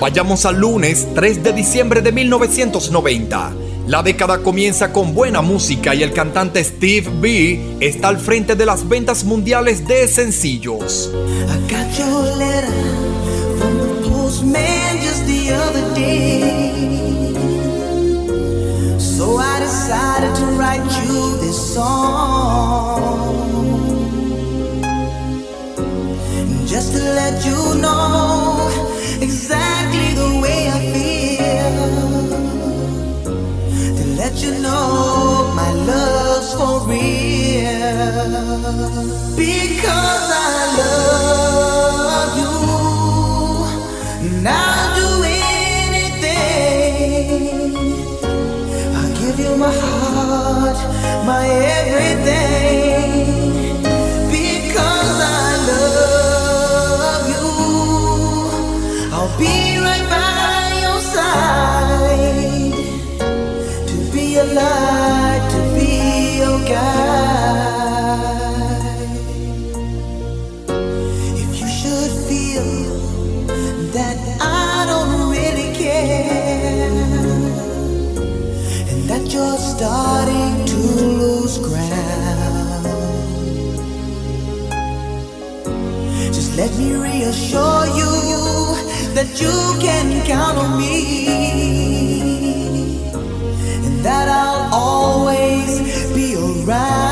Vayamos 0.00 0.46
al 0.46 0.58
lunes 0.58 1.08
3 1.14 1.42
de 1.42 1.52
diciembre 1.52 2.00
de 2.00 2.10
1990. 2.10 3.52
La 3.86 4.02
década 4.02 4.38
comienza 4.38 4.92
con 4.92 5.12
buena 5.12 5.42
música 5.42 5.94
y 5.94 6.02
el 6.02 6.14
cantante 6.14 6.64
Steve 6.64 7.10
B 7.20 7.76
está 7.80 8.08
al 8.08 8.18
frente 8.18 8.54
de 8.56 8.64
las 8.64 8.88
ventas 8.88 9.24
mundiales 9.24 9.86
de 9.86 10.08
sencillos. 10.08 11.10
Just 26.66 26.92
to 26.92 26.98
let 26.98 27.44
you 27.44 27.74
know 27.80 28.59
exactly 29.22 30.14
the 30.14 30.40
way 30.42 30.68
I 30.68 30.80
feel. 30.92 31.76
To 33.96 34.04
let 34.16 34.34
you 34.42 34.52
know 34.62 35.52
my 35.54 35.70
love's 35.72 36.52
for 36.54 36.80
real. 36.88 38.30
Because 39.36 40.28
I 40.32 40.50
love 40.80 42.32
you, 42.40 42.54
and 44.26 44.48
I'll 44.48 44.90
do 45.00 45.10
anything. 45.84 46.56
I'll 48.96 49.14
give 49.20 49.38
you 49.38 49.52
my 49.56 49.72
heart, 49.72 50.78
my 51.26 51.44
everything. 51.46 53.19
Let 86.60 86.76
me 86.76 86.92
reassure 86.92 87.86
you 88.00 88.12
that 89.14 89.30
you 89.40 89.56
can 89.80 90.22
count 90.26 90.58
on 90.58 90.78
me. 90.78 90.94
And 93.86 94.04
that 94.04 94.28
I'll 94.28 94.68
always 94.74 95.80
be 96.14 96.36
around 96.36 97.09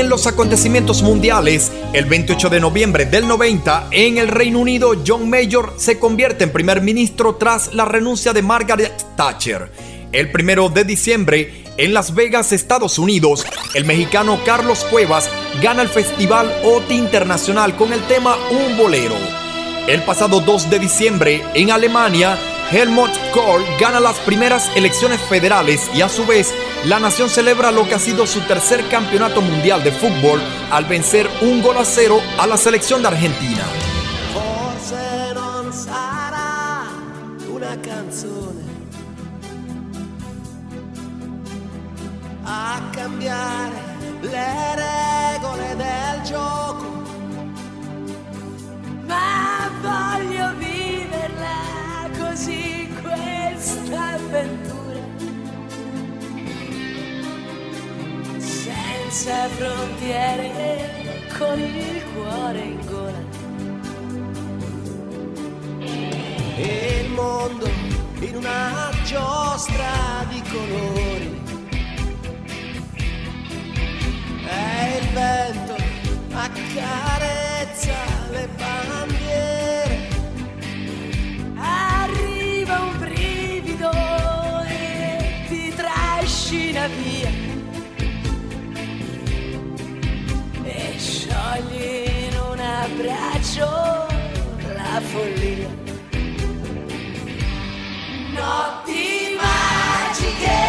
En 0.00 0.08
los 0.08 0.26
acontecimientos 0.26 1.02
mundiales, 1.02 1.70
el 1.92 2.06
28 2.06 2.48
de 2.48 2.58
noviembre 2.58 3.04
del 3.04 3.28
90, 3.28 3.88
en 3.90 4.16
el 4.16 4.28
Reino 4.28 4.58
Unido, 4.58 4.94
John 5.06 5.28
Major 5.28 5.74
se 5.76 5.98
convierte 5.98 6.44
en 6.44 6.52
primer 6.52 6.80
ministro 6.80 7.34
tras 7.34 7.74
la 7.74 7.84
renuncia 7.84 8.32
de 8.32 8.40
Margaret 8.40 8.94
Thatcher. 9.14 9.70
El 10.10 10.32
primero 10.32 10.70
de 10.70 10.84
diciembre, 10.84 11.64
en 11.76 11.92
Las 11.92 12.14
Vegas, 12.14 12.52
Estados 12.52 12.98
Unidos, 12.98 13.44
el 13.74 13.84
mexicano 13.84 14.40
Carlos 14.42 14.86
Cuevas 14.90 15.28
gana 15.62 15.82
el 15.82 15.88
Festival 15.90 16.50
OTI 16.64 16.94
Internacional 16.94 17.76
con 17.76 17.92
el 17.92 18.00
tema 18.04 18.38
Un 18.50 18.78
Bolero. 18.78 19.16
El 19.86 20.02
pasado 20.04 20.40
2 20.40 20.70
de 20.70 20.78
diciembre, 20.78 21.42
en 21.52 21.72
Alemania, 21.72 22.38
Helmut 22.72 23.10
Kohl 23.32 23.64
gana 23.80 23.98
las 23.98 24.20
primeras 24.20 24.70
elecciones 24.76 25.20
federales 25.22 25.90
y 25.92 26.02
a 26.02 26.08
su 26.08 26.24
vez 26.24 26.54
la 26.84 27.00
nación 27.00 27.28
celebra 27.28 27.72
lo 27.72 27.88
que 27.88 27.96
ha 27.96 27.98
sido 27.98 28.28
su 28.28 28.40
tercer 28.42 28.86
campeonato 28.88 29.40
mundial 29.40 29.82
de 29.82 29.90
fútbol 29.90 30.40
al 30.70 30.84
vencer 30.84 31.28
un 31.40 31.62
gol 31.62 31.76
a 31.78 31.84
cero 31.84 32.20
a 32.38 32.46
la 32.46 32.56
selección 32.56 33.02
de 33.02 33.08
Argentina. 33.08 33.64
A 42.46 42.90
cambiare 42.94 43.90
le 44.22 44.76
regole 44.76 45.74
del 45.74 46.22
gioco, 46.24 46.90
così 52.30 52.88
questa 53.02 54.12
avventura. 54.12 55.02
Senza 58.38 59.48
frontiere, 59.48 61.24
con 61.36 61.58
il 61.58 62.04
cuore 62.14 62.60
in 62.60 62.86
gola. 62.86 63.28
e 66.62 67.00
il 67.04 67.10
mondo 67.12 67.66
in 68.20 68.36
una 68.36 68.90
giostra 69.04 70.24
di 70.28 70.42
colori. 70.52 71.42
E 74.46 74.98
il 75.00 75.08
vento 75.14 75.76
accarezza 76.32 77.94
le 78.30 78.48
bandiere. 78.56 79.99
Trascina 86.80 86.86
via. 86.88 87.30
E 90.64 90.98
sciogli 90.98 92.28
in 92.28 92.38
un 92.38 92.58
abbraccio 92.58 93.68
la 94.74 95.00
follia. 95.00 95.68
Notti 98.32 99.36
magiche, 99.40 100.60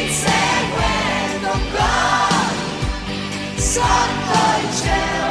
inseguendo 0.00 1.48
un 1.52 1.64
gol 1.72 2.56
sotto 3.56 4.38
il 4.62 4.68
cielo 4.80 5.27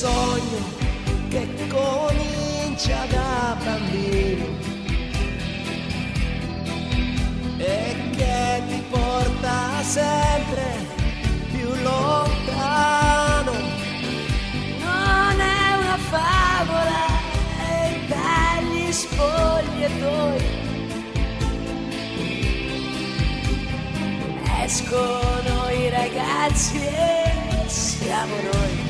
sogno 0.00 0.62
che 1.28 1.46
comincia 1.68 3.04
da 3.10 3.54
bambino 3.62 4.46
e 7.58 8.10
che 8.16 8.62
ti 8.66 8.82
porta 8.88 9.82
sempre 9.82 10.86
più 11.52 11.68
lontano. 11.82 13.52
Non 14.78 15.38
è 15.38 15.76
una 15.82 15.98
favola 16.14 17.04
e 17.68 18.00
dagli 18.08 18.90
spogliatoi. 18.90 20.44
Escono 24.64 25.68
i 25.68 25.90
ragazzi 25.90 26.78
e 26.86 27.68
siamo 27.68 28.34
noi. 28.50 28.89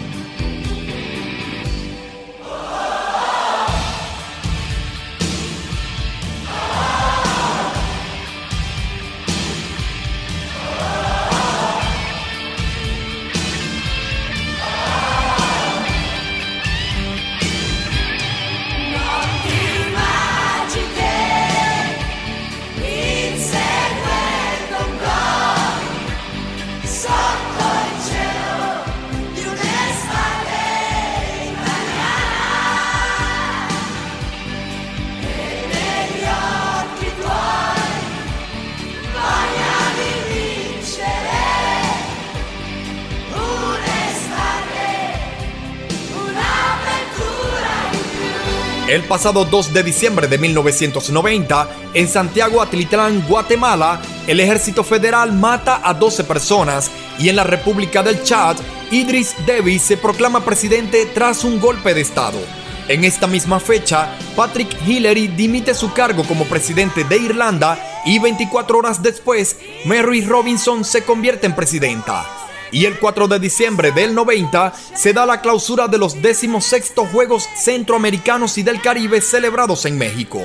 El 48.91 49.05
pasado 49.05 49.45
2 49.45 49.73
de 49.73 49.85
diciembre 49.85 50.27
de 50.27 50.37
1990, 50.37 51.69
en 51.95 52.09
Santiago 52.09 52.61
Atlitlán, 52.61 53.25
Guatemala, 53.29 54.03
el 54.27 54.41
ejército 54.41 54.83
federal 54.83 55.33
mata 55.33 55.81
a 55.85 55.95
12 55.95 56.25
personas 56.25 56.91
y 57.17 57.29
en 57.29 57.37
la 57.37 57.45
República 57.45 58.03
del 58.03 58.25
Chad, 58.25 58.57
Idris 58.91 59.37
Deby 59.47 59.79
se 59.79 59.97
proclama 59.97 60.45
presidente 60.45 61.07
tras 61.07 61.45
un 61.45 61.61
golpe 61.61 61.95
de 61.95 62.01
Estado. 62.01 62.41
En 62.89 63.05
esta 63.05 63.29
misma 63.29 63.61
fecha, 63.61 64.09
Patrick 64.35 64.77
Hillary 64.85 65.29
dimite 65.29 65.73
su 65.73 65.93
cargo 65.93 66.25
como 66.25 66.45
presidente 66.47 67.05
de 67.05 67.17
Irlanda 67.17 68.03
y 68.05 68.19
24 68.19 68.77
horas 68.77 69.01
después, 69.01 69.57
Mary 69.85 70.23
Robinson 70.23 70.85
se 70.85 71.05
convierte 71.05 71.47
en 71.47 71.55
presidenta. 71.55 72.40
Y 72.73 72.85
el 72.85 72.99
4 72.99 73.29
de 73.29 73.39
diciembre 73.39 73.93
del 73.93 74.15
90 74.15 74.73
se 74.95 75.13
da 75.13 75.27
la 75.27 75.41
clausura 75.41 75.89
de 75.89 75.99
los 75.99 76.21
16 76.21 76.93
Juegos 77.13 77.49
Centroamericanos 77.57 78.59
y 78.59 78.63
del 78.63 78.81
Caribe 78.81 79.21
celebrados 79.21 79.85
en 79.87 79.99
México. 79.99 80.41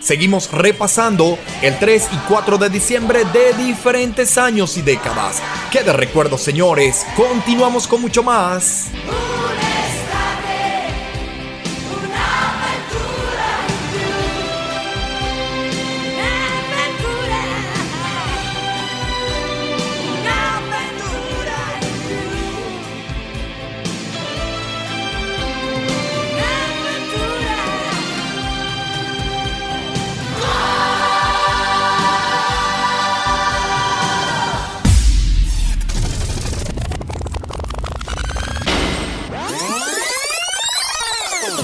Seguimos 0.00 0.50
repasando 0.52 1.38
el 1.60 1.78
3 1.78 2.08
y 2.12 2.16
4 2.28 2.58
de 2.58 2.70
diciembre 2.70 3.24
de 3.32 3.52
diferentes 3.54 4.38
años 4.38 4.76
y 4.76 4.82
décadas. 4.82 5.42
¡Qué 5.72 5.82
de 5.82 5.92
recuerdos, 5.92 6.40
señores! 6.40 7.04
Continuamos 7.16 7.88
con 7.88 8.00
mucho 8.00 8.22
más. 8.22 8.86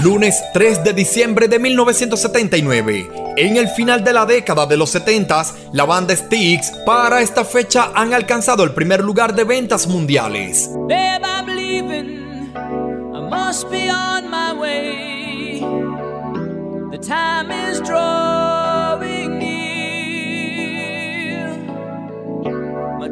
Lunes 0.05 0.45
3 0.53 0.85
de 0.85 0.93
diciembre 0.93 1.49
de 1.49 1.59
1979. 1.59 3.09
En 3.39 3.57
el 3.57 3.69
final 3.69 4.05
de 4.05 4.13
la 4.13 4.27
década 4.27 4.67
de 4.67 4.77
los 4.77 4.91
70, 4.91 5.47
la 5.73 5.87
banda 5.87 6.15
Styx 6.15 6.73
para 6.85 7.23
esta 7.23 7.43
fecha 7.43 7.91
han 7.95 8.13
alcanzado 8.13 8.65
el 8.65 8.75
primer 8.75 9.03
lugar 9.03 9.35
de 9.35 9.45
ventas 9.45 9.87
mundiales. 9.87 10.69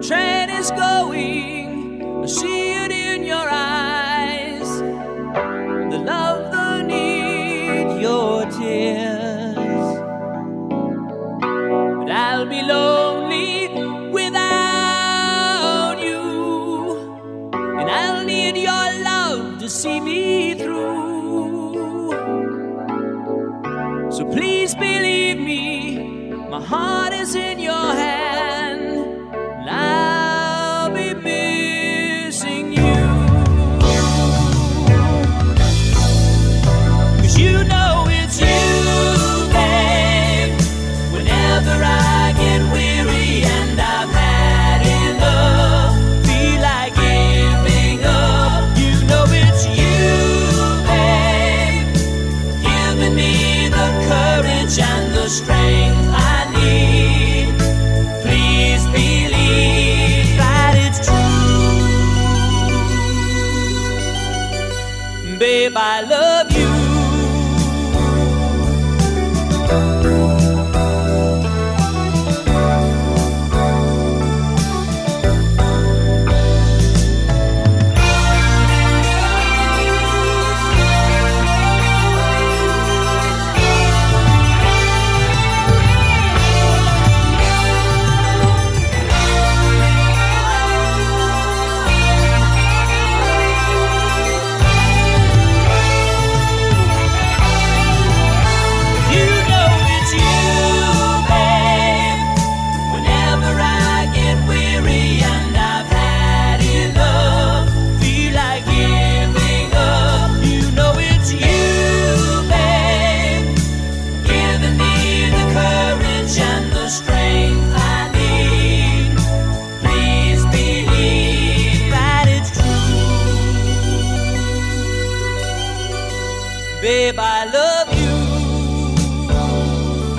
Train 0.02 0.50
is 0.50 0.68
going. 0.72 2.24
I 2.24 2.26
see 2.26 2.72
it 2.72 2.90
in 2.90 3.22
your 3.22 3.48
eyes. 3.48 3.91
See 19.72 20.00
me 20.00 20.54
through. 20.54 22.12
So 24.10 24.24
please 24.26 24.74
believe 24.74 25.38
me, 25.38 25.96
my 26.50 26.62
heart 26.62 27.14
is 27.14 27.34
in 27.34 27.58
your 27.58 27.72
hand. 27.72 28.61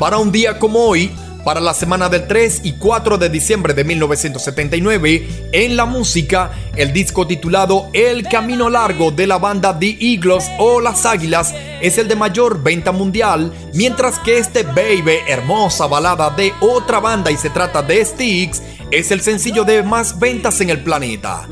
Para 0.04 0.18
un 0.18 0.34
día 0.34 0.60
como 0.60 0.80
hoy, 0.80 1.10
para 1.46 1.62
la 1.62 1.74
semana 1.74 2.10
del 2.10 2.28
3 2.28 2.66
y 2.66 2.74
4 2.74 3.18
de 3.18 3.30
diciembre 3.30 3.74
de 3.74 3.86
1979, 3.86 5.50
en 5.54 5.78
la 5.78 5.86
música, 5.86 6.52
el 6.76 6.92
disco 6.92 7.26
titulado 7.26 7.88
El 7.94 8.28
Camino 8.28 8.70
Largo 8.70 9.12
de 9.12 9.28
la 9.28 9.38
banda 9.38 9.80
The 9.80 9.98
Eagles 10.02 10.52
o 10.60 10.82
Las 10.82 11.06
Águilas 11.06 11.56
es 11.82 11.98
el 11.98 12.10
de 12.10 12.18
mayor 12.18 12.62
venta 12.62 12.92
mundial, 12.92 13.54
mientras 13.74 14.20
que 14.20 14.40
este 14.40 14.64
Baby, 14.64 15.20
hermosa 15.26 15.88
balada 15.88 16.32
de 16.32 16.52
otra 16.60 17.00
banda 17.00 17.32
y 17.32 17.38
se 17.38 17.50
trata 17.50 17.82
de 17.82 18.04
Styx, 18.04 18.62
es 18.94 19.10
el 19.10 19.22
sencillo 19.22 19.64
de 19.64 19.82
más 19.82 20.20
ventas 20.20 20.62
en 20.62 20.70
el 20.70 20.84
planeta. 20.84 21.48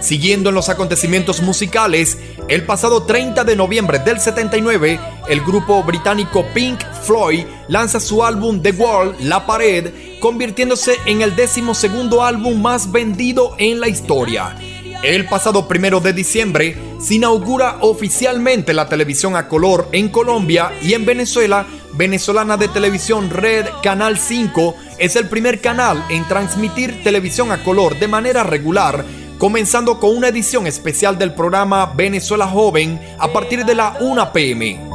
Siguiendo 0.00 0.48
en 0.48 0.56
los 0.56 0.68
acontecimientos 0.68 1.40
musicales, 1.40 2.18
el 2.48 2.66
pasado 2.66 3.04
30 3.04 3.44
de 3.44 3.54
noviembre 3.54 4.00
del 4.00 4.18
79, 4.18 4.98
el 5.28 5.40
grupo 5.42 5.84
británico 5.84 6.44
Pink 6.52 6.80
Floyd 7.04 7.44
lanza 7.68 8.00
su 8.00 8.24
álbum 8.24 8.60
The 8.60 8.72
Wall, 8.72 9.14
La 9.20 9.46
Pared, 9.46 10.18
convirtiéndose 10.18 10.96
en 11.06 11.22
el 11.22 11.36
décimo 11.36 11.72
segundo 11.72 12.24
álbum 12.24 12.60
más 12.60 12.90
vendido 12.90 13.54
en 13.58 13.78
la 13.78 13.86
historia. 13.86 14.56
El 15.02 15.26
pasado 15.26 15.66
primero 15.66 15.98
de 15.98 16.12
diciembre 16.12 16.76
se 17.00 17.16
inaugura 17.16 17.78
oficialmente 17.80 18.72
la 18.72 18.88
televisión 18.88 19.34
a 19.34 19.48
color 19.48 19.88
en 19.90 20.08
Colombia 20.08 20.70
y 20.80 20.94
en 20.94 21.04
Venezuela, 21.04 21.66
venezolana 21.94 22.56
de 22.56 22.68
televisión 22.68 23.28
Red 23.28 23.66
Canal 23.82 24.16
5 24.16 24.76
es 24.98 25.16
el 25.16 25.28
primer 25.28 25.60
canal 25.60 26.04
en 26.08 26.26
transmitir 26.28 27.02
televisión 27.02 27.50
a 27.50 27.64
color 27.64 27.98
de 27.98 28.06
manera 28.06 28.44
regular, 28.44 29.04
comenzando 29.38 29.98
con 29.98 30.16
una 30.16 30.28
edición 30.28 30.68
especial 30.68 31.18
del 31.18 31.34
programa 31.34 31.92
Venezuela 31.96 32.46
Joven 32.46 33.00
a 33.18 33.26
partir 33.32 33.64
de 33.64 33.74
la 33.74 33.96
1 33.98 34.32
pm. 34.32 34.88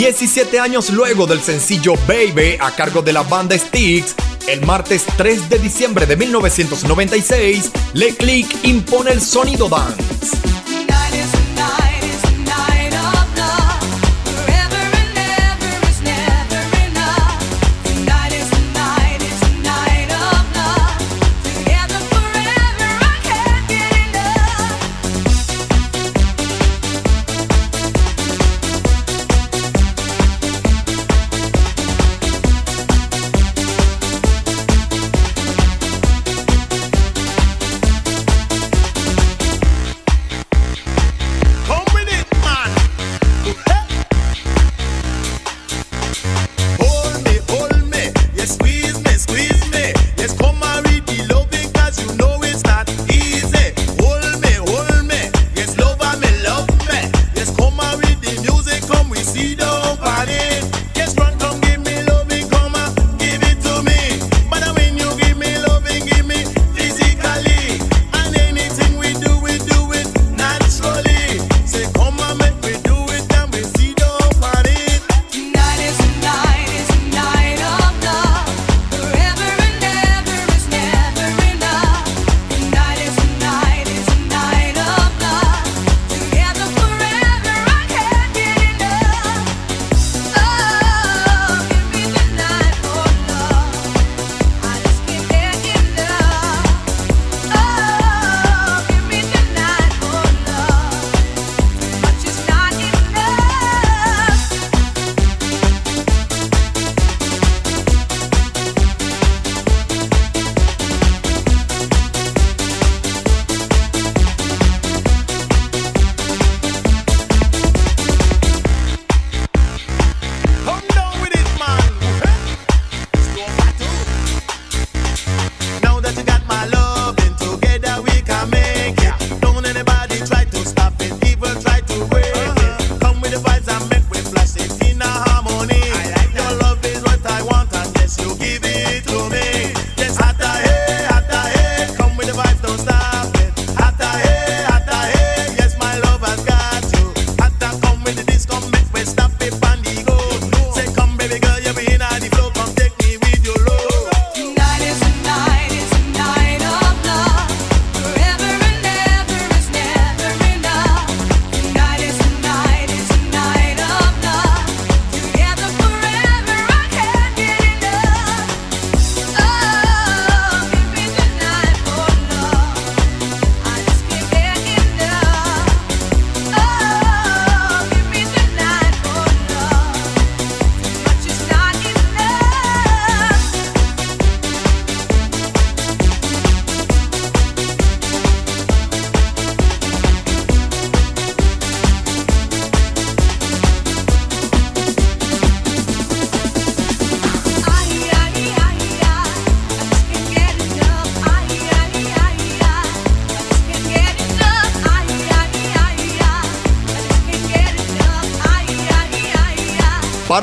17 0.00 0.58
años 0.58 0.88
luego 0.88 1.26
del 1.26 1.42
sencillo 1.42 1.92
Baby 2.08 2.56
a 2.58 2.70
cargo 2.70 3.02
de 3.02 3.12
la 3.12 3.22
banda 3.22 3.54
Styx, 3.58 4.14
el 4.48 4.64
martes 4.64 5.04
3 5.18 5.50
de 5.50 5.58
diciembre 5.58 6.06
de 6.06 6.16
1996, 6.16 7.70
Le 7.92 8.14
Click 8.16 8.64
impone 8.64 9.10
el 9.10 9.20
sonido 9.20 9.68
dance. 9.68 10.39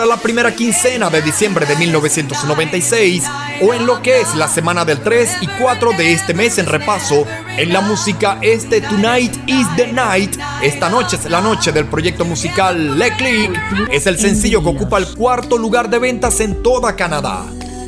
la 0.08 0.18
primera 0.18 0.56
quincena 0.56 1.10
de 1.10 1.22
diciembre 1.22 1.66
de 1.66 1.76
1996 1.76 3.24
o 3.62 3.74
en 3.74 3.86
lo 3.86 4.02
que 4.02 4.22
es 4.22 4.36
la 4.36 4.48
semana 4.48 4.86
del 4.86 5.02
3 5.02 5.38
y 5.42 5.48
4 5.48 5.92
de 5.92 6.14
este 6.14 6.34
mes 6.34 6.58
en 6.58 6.66
repaso 6.66 7.26
en 7.58 7.74
la 7.74 7.82
música 7.82 8.38
este 8.42 8.80
Tonight 8.82 9.36
is 9.48 9.68
the 9.76 9.92
Night, 9.92 10.38
esta 10.62 10.90
noche 10.90 11.18
es 11.18 11.30
la 11.30 11.42
noche 11.42 11.72
del 11.72 11.86
proyecto 11.86 12.24
musical 12.24 12.98
Le 12.98 13.12
Click, 13.18 13.52
es 13.92 14.08
el 14.08 14.18
sencillo 14.18 14.64
que 14.64 14.70
ocupa 14.70 14.98
el 14.98 15.08
cuarto 15.14 15.58
lugar 15.58 15.90
de 15.90 16.00
ventas 16.00 16.40
en 16.40 16.64
toda 16.64 16.96
Canadá. 16.96 17.46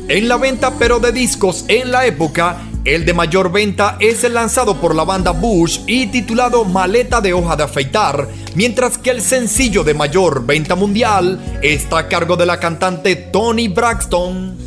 En 0.08 0.28
la 0.28 0.36
venta 0.36 0.72
pero 0.78 0.98
de 0.98 1.12
discos 1.12 1.64
en 1.68 1.90
la 1.90 2.04
época, 2.04 2.58
el 2.84 3.04
de 3.04 3.12
mayor 3.12 3.52
venta 3.52 3.96
es 4.00 4.24
el 4.24 4.32
lanzado 4.32 4.80
por 4.80 4.94
la 4.94 5.04
banda 5.04 5.32
Bush 5.32 5.80
y 5.86 6.06
titulado 6.06 6.64
Maleta 6.64 7.20
de 7.20 7.34
hoja 7.34 7.54
de 7.54 7.64
afeitar, 7.64 8.26
mientras 8.54 8.96
que 8.96 9.10
el 9.10 9.20
sencillo 9.20 9.84
de 9.84 9.92
mayor 9.92 10.46
venta 10.46 10.74
mundial 10.76 11.38
está 11.62 11.98
a 11.98 12.08
cargo 12.08 12.36
de 12.36 12.46
la 12.46 12.58
cantante 12.58 13.16
Tony 13.16 13.68
Braxton. 13.68 14.59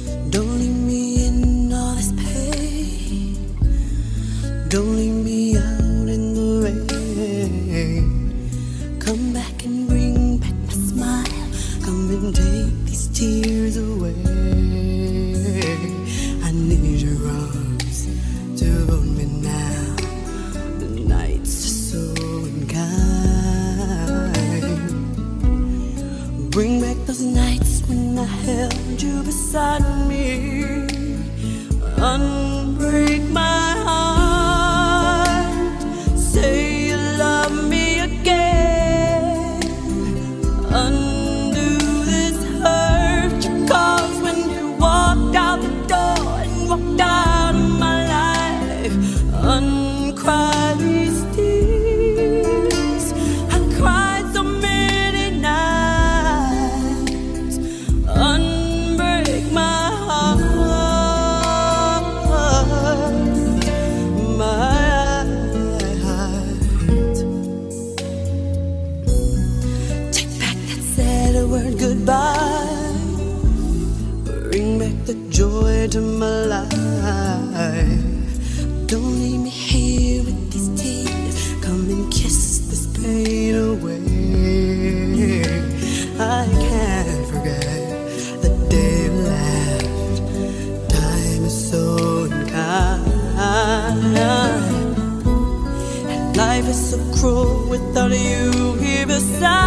without 97.74 98.12
you 98.12 98.74
here 98.76 99.08
beside. 99.08 99.62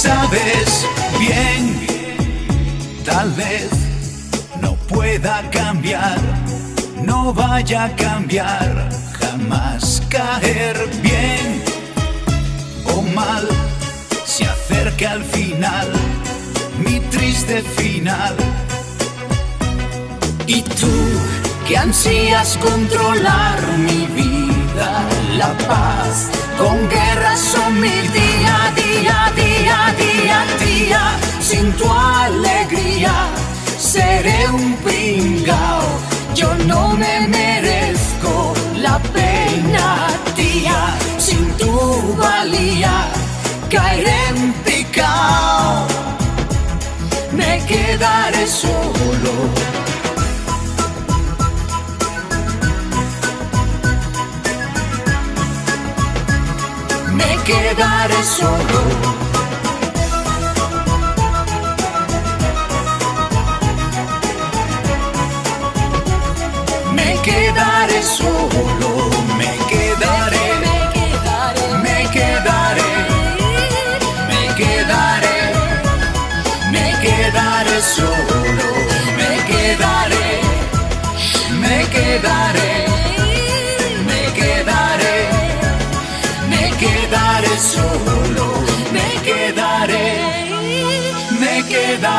Sabes 0.00 0.86
bien, 1.18 1.86
tal 3.04 3.30
vez 3.32 3.68
no 4.62 4.74
pueda 4.88 5.42
cambiar, 5.50 6.18
no 7.04 7.34
vaya 7.34 7.84
a 7.84 7.96
cambiar, 7.96 8.88
jamás 9.20 10.02
caer 10.08 10.76
bien 11.02 11.62
o 12.94 13.02
mal, 13.02 13.46
se 14.24 14.44
acerca 14.44 15.12
al 15.12 15.24
final, 15.24 15.88
mi 16.84 17.00
triste 17.14 17.62
final. 17.76 18.36
Y 20.46 20.62
tú 20.62 20.96
que 21.68 21.76
ansías 21.76 22.56
controlar 22.56 23.58
mi 23.76 24.06
vida, 24.06 24.29
la 25.36 25.52
paz, 25.68 26.30
con 26.58 26.88
guerras 26.88 27.40
son 27.40 27.80
mi 27.80 27.88
día, 27.88 28.72
día, 28.76 29.32
día, 29.36 29.94
día, 29.98 30.44
día, 30.58 31.02
sin 31.40 31.72
tu 31.72 31.90
alegría 31.90 33.12
seré 33.78 34.48
un 34.50 34.74
pringao, 34.84 35.82
yo 36.34 36.54
no 36.66 36.94
me 36.96 37.26
merezco 37.28 38.54
la 38.76 38.98
pena, 38.98 40.08
tía, 40.36 40.96
sin 41.18 41.50
tu 41.56 42.16
valía 42.16 43.08
caeré 43.70 44.28
en 44.28 44.52
picao, 44.64 45.86
me 47.32 47.64
quedaré 47.66 48.46
solo. 48.46 49.32
Me 57.20 57.42
quedaré 57.44 58.22
solo. 58.22 58.80
Me 66.96 67.10
quedaré 67.22 68.02
solo, 68.02 69.10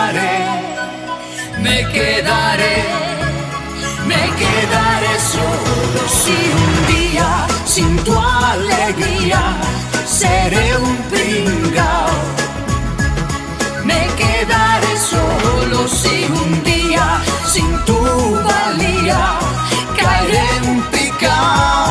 quedaré, 0.01 0.33
me 1.61 1.77
quedaré, 1.93 2.77
me 4.07 4.21
quedaré 4.41 5.19
solo 5.19 6.01
si 6.07 6.37
un 6.61 6.73
día 6.93 7.47
sin 7.65 7.95
tu 8.03 8.13
alegría 8.17 9.41
seré 10.05 10.77
un 10.77 10.95
pringao. 11.11 12.09
Me 13.83 14.07
quedaré 14.21 14.93
solo 14.97 15.87
si 15.87 16.25
un 16.25 16.63
día 16.63 17.21
sin 17.45 17.69
tu 17.85 17.99
valía 18.43 19.39
caeré 19.97 20.43
en 20.63 20.81
picao. 20.91 21.90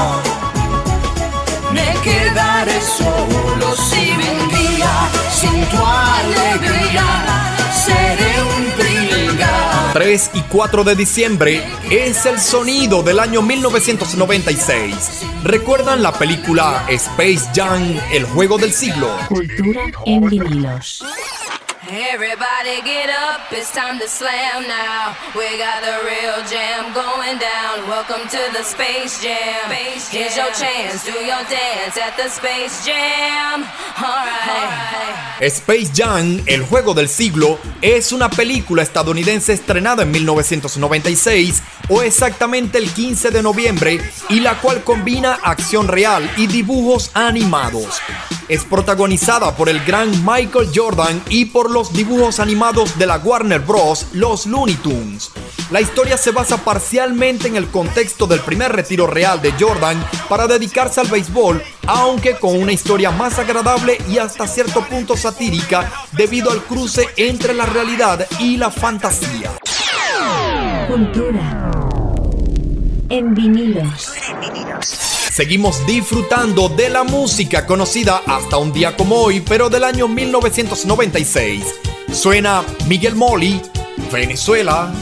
3 9.92 10.30
y 10.34 10.42
4 10.42 10.84
de 10.84 10.94
diciembre 10.94 11.62
es 11.90 12.24
el 12.24 12.38
sonido 12.38 13.02
del 13.02 13.18
año 13.18 13.42
1996. 13.42 15.24
¿Recuerdan 15.42 16.02
la 16.02 16.12
película 16.12 16.84
Space 16.88 17.50
Jam, 17.54 17.82
el 18.12 18.24
juego 18.24 18.56
del 18.56 18.72
siglo? 18.72 19.08
Cultura 19.28 19.82
en 20.06 20.26
vinilos. 20.26 21.04
Everybody 21.92 22.82
get 22.82 23.10
up, 23.10 23.50
it's 23.50 23.74
time 23.74 23.98
to 23.98 24.06
slam 24.06 24.62
now. 24.68 25.16
We 25.34 25.58
got 25.58 25.82
the 25.82 25.98
real 26.06 26.38
jam 26.48 26.92
going 26.94 27.38
down. 27.38 27.88
Welcome 27.88 28.28
to 28.28 28.38
the 28.52 28.62
Space 28.62 29.20
Jam. 29.20 29.68
Here's 29.68 30.36
your 30.36 30.52
chance, 30.52 31.04
do 31.04 31.18
your 31.18 31.42
dance 31.50 31.98
at 31.98 32.16
the 32.16 32.28
Space 32.28 32.86
Jam. 32.86 33.64
Alright. 33.98 35.50
Space 35.50 35.90
Jam, 35.92 36.40
el 36.46 36.62
juego 36.62 36.94
del 36.94 37.08
siglo, 37.08 37.58
es 37.82 38.12
una 38.12 38.30
película 38.30 38.84
estadounidense 38.84 39.52
estrenada 39.52 40.04
en 40.04 40.12
1996 40.12 41.60
o 41.88 42.02
exactamente 42.02 42.78
el 42.78 42.88
15 42.88 43.30
de 43.30 43.42
noviembre 43.42 44.00
y 44.28 44.38
la 44.38 44.54
cual 44.60 44.84
combina 44.84 45.40
acción 45.42 45.88
real 45.88 46.30
y 46.36 46.46
dibujos 46.46 47.10
animados. 47.14 48.00
Es 48.50 48.64
protagonizada 48.64 49.54
por 49.54 49.68
el 49.68 49.78
gran 49.84 50.10
Michael 50.26 50.72
Jordan 50.74 51.22
y 51.28 51.44
por 51.44 51.70
los 51.70 51.92
dibujos 51.92 52.40
animados 52.40 52.98
de 52.98 53.06
la 53.06 53.18
Warner 53.18 53.60
Bros., 53.60 54.08
los 54.12 54.44
Looney 54.44 54.74
Tunes. 54.74 55.30
La 55.70 55.80
historia 55.80 56.16
se 56.16 56.32
basa 56.32 56.56
parcialmente 56.56 57.46
en 57.46 57.54
el 57.54 57.68
contexto 57.68 58.26
del 58.26 58.40
primer 58.40 58.72
retiro 58.72 59.06
real 59.06 59.40
de 59.40 59.52
Jordan 59.52 60.04
para 60.28 60.48
dedicarse 60.48 61.00
al 61.00 61.06
béisbol, 61.06 61.62
aunque 61.86 62.40
con 62.40 62.60
una 62.60 62.72
historia 62.72 63.12
más 63.12 63.38
agradable 63.38 63.98
y 64.08 64.18
hasta 64.18 64.48
cierto 64.48 64.84
punto 64.84 65.16
satírica 65.16 65.88
debido 66.10 66.50
al 66.50 66.64
cruce 66.64 67.06
entre 67.16 67.54
la 67.54 67.66
realidad 67.66 68.26
y 68.40 68.56
la 68.56 68.72
fantasía. 68.72 69.52
Cultura 70.88 71.70
en 73.10 73.32
vinilos. 73.32 74.12
Seguimos 75.30 75.86
disfrutando 75.86 76.68
de 76.68 76.88
la 76.88 77.04
música 77.04 77.64
conocida 77.64 78.20
hasta 78.26 78.56
un 78.56 78.72
día 78.72 78.96
como 78.96 79.14
hoy, 79.16 79.40
pero 79.40 79.70
del 79.70 79.84
año 79.84 80.08
1996. 80.08 81.64
Suena 82.12 82.64
Miguel 82.88 83.14
Moli, 83.14 83.62
Venezuela. 84.12 84.92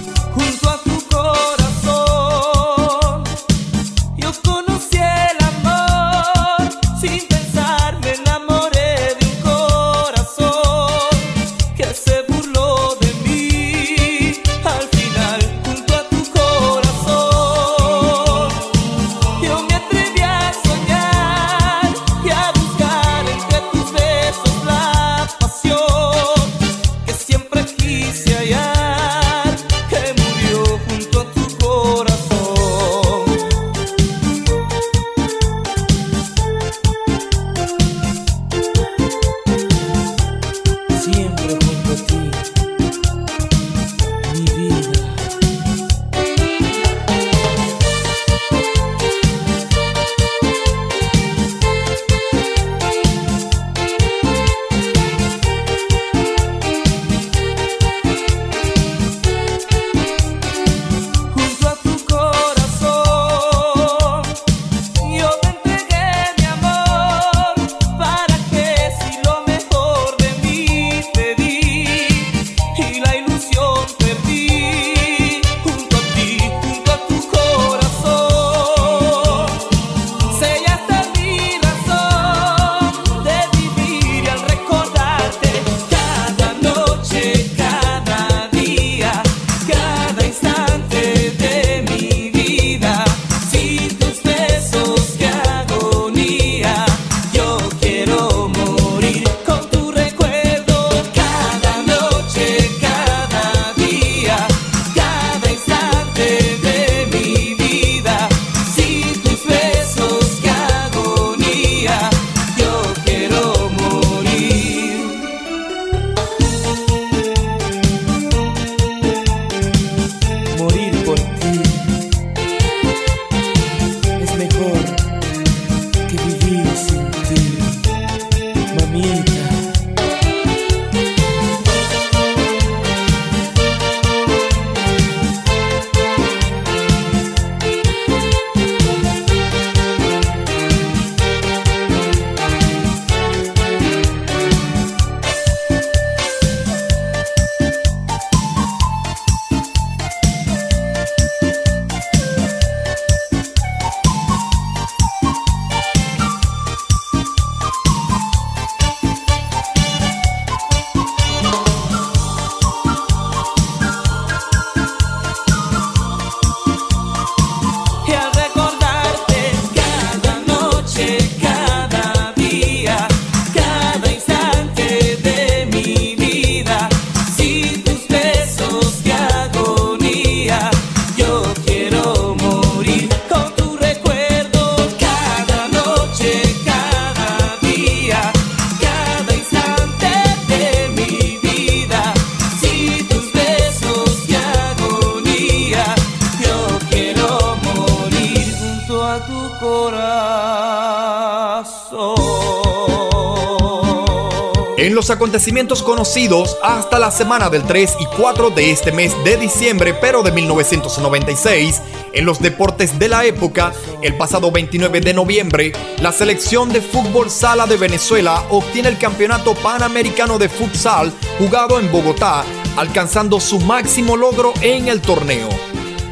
Acontecimientos 205.19 205.82
conocidos 205.82 206.57
hasta 206.62 207.01
la 207.01 207.11
semana 207.11 207.51
del 207.51 207.65
3 207.65 207.97
y 207.99 208.07
4 208.16 208.51
de 208.51 208.70
este 208.70 208.93
mes 208.93 209.12
de 209.24 209.36
diciembre, 209.36 209.93
pero 209.93 210.23
de 210.23 210.31
1996, 210.31 211.82
en 212.12 212.24
los 212.24 212.39
deportes 212.39 213.01
de 213.01 213.09
la 213.09 213.24
época, 213.24 213.73
el 214.01 214.16
pasado 214.16 214.53
29 214.53 215.01
de 215.01 215.15
noviembre, 215.15 215.73
la 216.01 216.12
selección 216.12 216.69
de 216.69 216.81
fútbol 216.81 217.31
sala 217.31 217.66
de 217.66 217.77
Venezuela 217.77 218.45
obtiene 218.51 218.90
el 218.90 218.97
campeonato 218.97 219.57
panamericano 219.57 220.39
de 220.39 220.49
futsal 220.49 221.12
jugado 221.36 221.81
en 221.81 221.90
Bogotá, 221.90 222.45
alcanzando 222.77 223.40
su 223.40 223.59
máximo 223.59 224.16
logro 224.16 224.55
en 224.61 224.86
el 224.86 225.01
torneo. 225.01 225.49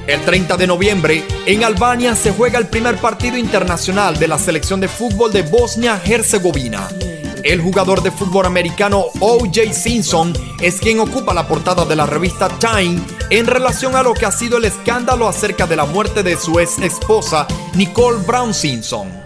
El 0.09 0.21
30 0.23 0.57
de 0.57 0.67
noviembre, 0.67 1.25
en 1.47 1.63
Albania 1.63 2.17
se 2.17 2.33
juega 2.33 2.59
el 2.59 2.67
primer 2.67 2.97
partido 2.97 3.37
internacional 3.37 4.19
de 4.19 4.27
la 4.27 4.39
selección 4.39 4.81
de 4.81 4.89
fútbol 4.89 5.33
de 5.33 5.43
Bosnia-Herzegovina. 5.43 6.89
El 7.47 7.63
jugador 7.63 8.03
de 8.03 8.11
fútbol 8.11 8.45
americano 8.45 9.05
O.J. 9.21 9.73
Simpson 9.73 10.33
es 10.61 10.81
quien 10.81 10.99
ocupa 10.99 11.33
la 11.33 11.47
portada 11.47 11.85
de 11.85 11.95
la 11.95 12.05
revista 12.05 12.49
Time 12.49 13.01
en 13.31 13.47
relación 13.47 13.95
a 13.95 14.03
lo 14.03 14.15
que 14.15 14.27
ha 14.27 14.33
sido 14.33 14.59
el 14.59 14.65
escándalo 14.65 15.29
acerca 15.29 15.65
de 15.65 15.77
la 15.77 15.85
muerte 15.85 16.25
de 16.25 16.37
su 16.37 16.59
ex 16.59 16.81
esposa 16.81 17.47
Nicole 17.75 18.19
Brown 18.27 18.53
Simpson. 18.53 19.26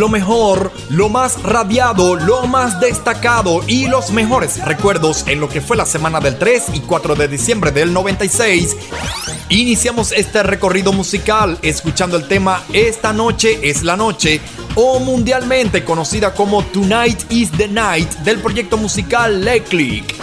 Lo 0.00 0.08
mejor, 0.08 0.72
lo 0.88 1.10
más 1.10 1.42
radiado, 1.42 2.16
lo 2.16 2.46
más 2.46 2.80
destacado 2.80 3.60
y 3.66 3.86
los 3.86 4.12
mejores 4.12 4.64
recuerdos 4.64 5.26
en 5.26 5.40
lo 5.40 5.48
que 5.50 5.60
fue 5.60 5.76
la 5.76 5.84
semana 5.84 6.20
del 6.20 6.38
3 6.38 6.68
y 6.72 6.80
4 6.80 7.14
de 7.16 7.28
diciembre 7.28 7.70
del 7.70 7.92
96. 7.92 8.78
Iniciamos 9.50 10.12
este 10.12 10.42
recorrido 10.42 10.94
musical 10.94 11.58
escuchando 11.60 12.16
el 12.16 12.26
tema 12.28 12.64
Esta 12.72 13.12
noche 13.12 13.60
es 13.62 13.82
la 13.82 13.94
noche 13.94 14.40
o 14.74 15.00
mundialmente 15.00 15.84
conocida 15.84 16.32
como 16.32 16.64
Tonight 16.64 17.30
is 17.30 17.50
the 17.50 17.68
Night 17.68 18.10
del 18.20 18.38
proyecto 18.38 18.78
musical 18.78 19.44
Le 19.44 19.62
Click. 19.64 20.14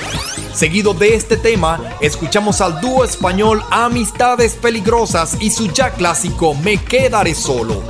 Seguido 0.56 0.96
de 0.96 1.14
este 1.14 1.38
tema, 1.38 1.80
escuchamos 2.02 2.62
al 2.62 2.82
dúo 2.82 3.04
español 3.04 3.62
Amistades 3.70 4.56
Peligrosas 4.56 5.38
y 5.40 5.52
su 5.52 5.72
ya 5.72 5.92
clásico 5.92 6.56
Me 6.56 6.78
Quedaré 6.84 7.36
Solo. 7.36 7.84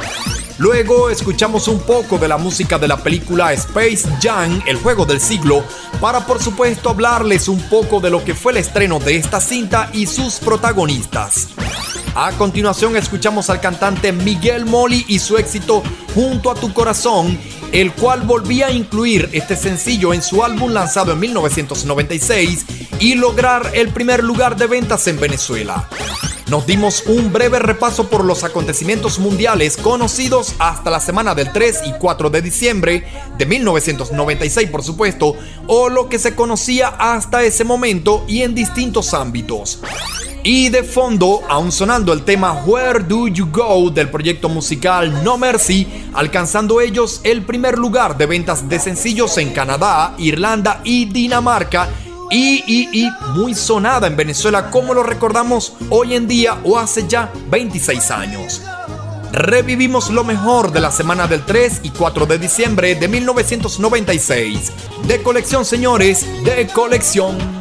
Luego 0.59 1.11
escuchamos 1.11 1.67
un 1.67 1.79
poco 1.81 2.17
de 2.17 2.27
la 2.27 2.37
música 2.37 2.79
de 2.79 2.87
la 2.87 2.97
película 2.97 3.53
Space 3.53 4.09
Jam, 4.19 4.59
el 4.65 4.77
juego 4.77 5.05
del 5.05 5.21
siglo, 5.21 5.63
para 6.01 6.25
por 6.25 6.41
supuesto 6.41 6.89
hablarles 6.89 7.47
un 7.47 7.61
poco 7.69 7.99
de 7.99 8.09
lo 8.09 8.25
que 8.25 8.33
fue 8.33 8.53
el 8.53 8.57
estreno 8.57 8.99
de 8.99 9.17
esta 9.17 9.39
cinta 9.39 9.91
y 9.93 10.07
sus 10.07 10.35
protagonistas. 10.39 11.49
A 12.15 12.31
continuación 12.31 12.95
escuchamos 12.95 13.51
al 13.51 13.61
cantante 13.61 14.11
Miguel 14.11 14.65
Moli 14.65 15.05
y 15.07 15.19
su 15.19 15.37
éxito 15.37 15.83
Junto 16.15 16.49
a 16.49 16.55
tu 16.55 16.73
corazón, 16.73 17.37
el 17.71 17.91
cual 17.93 18.21
volvía 18.21 18.67
a 18.67 18.71
incluir 18.71 19.29
este 19.33 19.55
sencillo 19.55 20.15
en 20.15 20.23
su 20.23 20.43
álbum 20.43 20.71
lanzado 20.71 21.11
en 21.11 21.19
1996 21.19 22.65
y 22.99 23.13
lograr 23.13 23.69
el 23.75 23.89
primer 23.89 24.23
lugar 24.23 24.55
de 24.55 24.65
ventas 24.65 25.07
en 25.07 25.19
Venezuela. 25.19 25.87
Nos 26.49 26.65
dimos 26.65 27.03
un 27.07 27.33
breve 27.33 27.59
repaso 27.59 28.07
por 28.07 28.23
los 28.23 28.45
acontecimientos 28.45 29.19
mundiales 29.19 29.75
conocidos 29.75 30.53
hasta 30.59 30.89
la 30.89 31.01
semana 31.01 31.35
del 31.35 31.51
3 31.51 31.81
y 31.87 31.91
4 31.99 32.29
de 32.29 32.41
diciembre 32.41 33.03
de 33.37 33.45
1996, 33.45 34.69
por 34.69 34.81
supuesto, 34.81 35.35
o 35.67 35.89
lo 35.89 36.07
que 36.07 36.19
se 36.19 36.35
conocía 36.35 36.87
hasta 36.87 37.43
ese 37.43 37.65
momento 37.65 38.23
y 38.29 38.43
en 38.43 38.55
distintos 38.55 39.13
ámbitos. 39.13 39.81
Y 40.41 40.69
de 40.69 40.83
fondo, 40.83 41.41
aún 41.49 41.73
sonando 41.73 42.13
el 42.13 42.23
tema 42.23 42.63
Where 42.65 42.99
Do 42.99 43.27
You 43.27 43.49
Go 43.51 43.89
del 43.89 44.09
proyecto 44.09 44.47
musical 44.47 45.25
No 45.25 45.37
Mercy, 45.37 45.85
alcanzando 46.13 46.79
ellos 46.79 47.19
el 47.25 47.41
primer 47.41 47.77
lugar 47.77 48.17
de 48.17 48.25
ventas 48.25 48.69
de 48.69 48.79
sencillos 48.79 49.37
en 49.37 49.49
Canadá, 49.49 50.15
Irlanda 50.17 50.79
y 50.85 51.03
Dinamarca 51.03 51.89
y, 52.29 52.63
y, 52.67 53.03
y 53.03 53.09
muy 53.35 53.53
sonada 53.53 54.07
en 54.07 54.15
Venezuela 54.15 54.69
como 54.69 54.93
lo 54.93 55.03
recordamos 55.03 55.73
hoy 55.89 56.15
en 56.15 56.27
día 56.27 56.57
o 56.63 56.77
hace 56.77 57.07
ya 57.07 57.31
26 57.49 58.11
años. 58.11 58.61
Revivimos 59.31 60.09
lo 60.09 60.23
mejor 60.23 60.71
de 60.71 60.79
la 60.79 60.91
semana 60.91 61.27
del 61.27 61.45
3 61.45 61.81
y 61.83 61.89
4 61.91 62.25
de 62.25 62.39
diciembre 62.39 62.95
de 62.95 63.07
1996. 63.07 64.71
De 65.05 65.21
colección, 65.21 65.65
señores, 65.65 66.25
de 66.43 66.67
colección. 66.67 67.56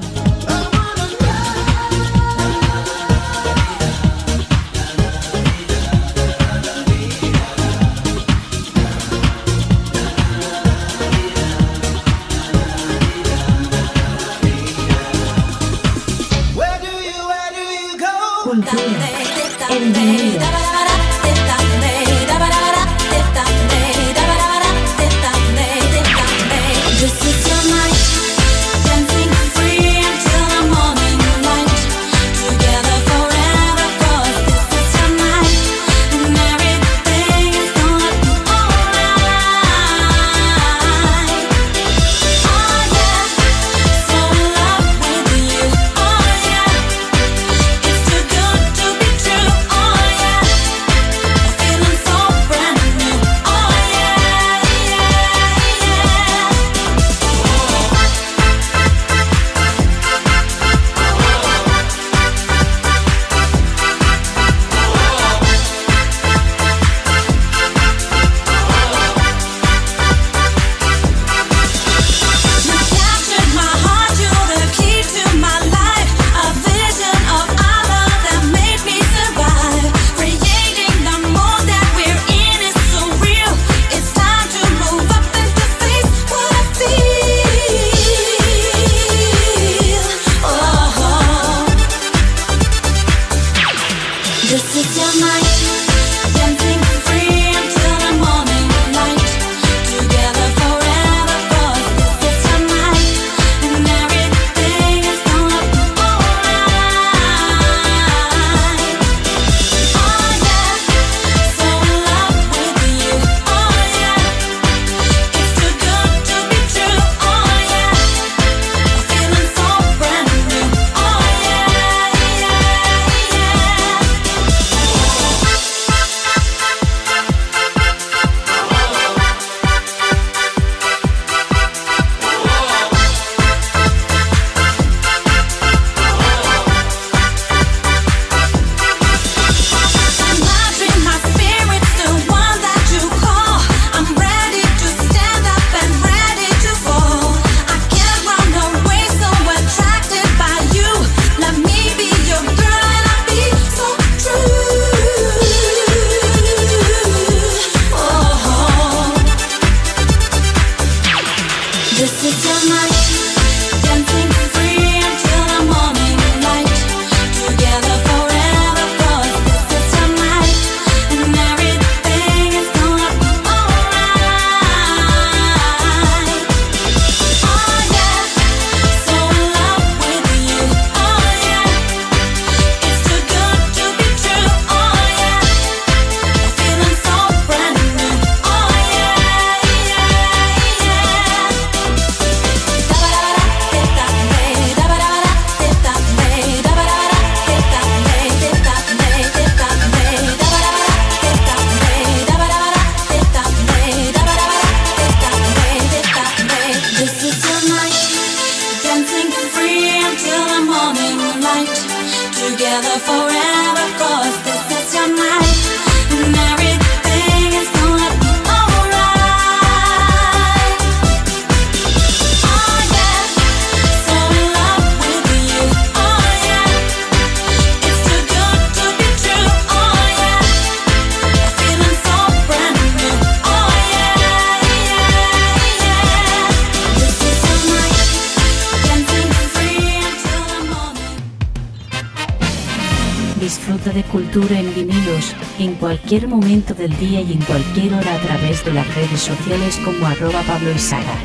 Cultura 244.37 244.61
en 244.61 244.75
vinilos 244.75 245.35
en 245.59 245.75
cualquier 245.77 246.29
momento 246.29 246.75
del 246.75 246.95
día 246.99 247.23
y 247.23 247.33
en 247.33 247.41
cualquier 247.41 247.95
hora 247.95 248.17
a 248.17 248.19
través 248.19 248.63
de 248.67 248.75
las 248.75 248.95
redes 248.95 249.19
sociales 249.19 249.81
como 249.83 250.07
arroba 250.07 250.43
Pablo 250.43 250.73
Izaga. 250.73 251.17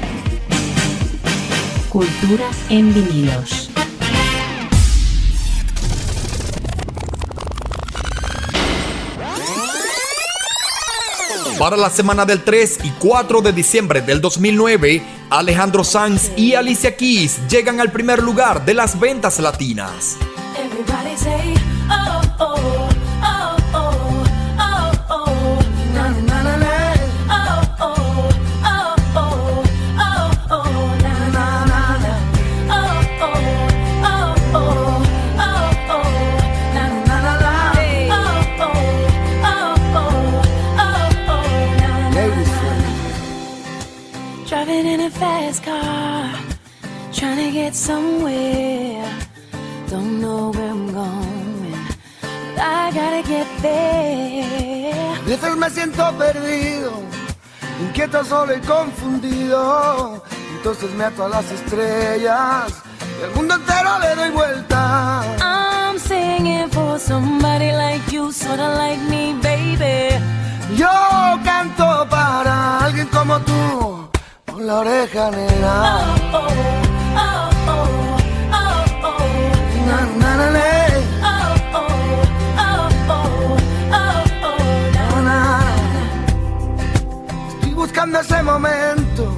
Cultura 1.89 2.45
en 2.69 2.93
vinilos. 2.93 3.69
Para 11.59 11.75
la 11.75 11.89
semana 11.89 12.25
del 12.25 12.45
3 12.45 12.79
y 12.85 12.91
4 12.91 13.41
de 13.41 13.51
diciembre 13.51 14.01
del 14.01 14.21
2009, 14.21 15.03
Alejandro 15.29 15.83
Sanz 15.83 16.31
y 16.37 16.53
Alicia 16.53 16.95
Keys 16.95 17.45
llegan 17.49 17.81
al 17.81 17.91
primer 17.91 18.23
lugar 18.23 18.63
de 18.63 18.73
las 18.73 18.97
ventas 18.97 19.37
latinas. 19.39 20.15
In 45.01 45.07
a 45.07 45.09
fast 45.09 45.63
car, 45.63 46.29
trying 47.11 47.37
to 47.37 47.51
get 47.51 47.73
somewhere. 47.73 49.03
Don't 49.89 50.21
know 50.21 50.51
where 50.51 50.69
I'm 50.69 50.93
going, 50.93 51.71
but 52.55 52.59
I 52.59 52.91
gotta 52.93 53.23
get 53.27 53.47
there. 53.61 55.15
A 55.17 55.23
veces 55.25 55.57
me 55.57 55.69
siento 55.69 56.03
perdido, 56.17 56.91
inquieto, 57.81 58.23
solo 58.23 58.53
y 58.55 58.59
confundido. 58.61 60.23
Entonces 60.57 60.91
me 60.91 61.05
ato 61.05 61.25
a 61.25 61.29
las 61.29 61.51
estrellas 61.51 62.83
y 63.19 63.23
al 63.23 63.31
mundo 63.35 63.55
entero 63.55 63.99
le 63.99 64.15
doy 64.15 64.29
vuelta. 64.31 65.23
I'm 65.41 65.97
singing 65.97 66.69
for 66.69 66.99
somebody 66.99 67.71
like 67.71 68.11
you, 68.11 68.31
sorta 68.31 68.75
like 68.75 69.01
me, 69.09 69.33
baby. 69.41 70.23
Yo 70.75 70.87
canto 71.43 72.07
para 72.09 72.85
alguien 72.85 73.07
como 73.07 73.39
tú, 73.39 74.09
con 74.61 74.67
la 74.67 74.79
oreja 74.79 75.31
negra. 75.31 76.05
Oh, 76.33 76.37
oh, 76.37 76.47
oh, 77.17 77.49
oh, 77.67 77.87
oh, 78.51 78.85
oh. 79.03 79.17
Oh, 81.23 81.57
oh, 81.73 81.89
oh, 82.57 82.69
oh, 82.69 82.89
oh, 83.11 84.09
oh. 84.43 84.67
Estoy 87.49 87.73
buscando 87.73 88.19
ese 88.19 88.43
momento, 88.43 89.33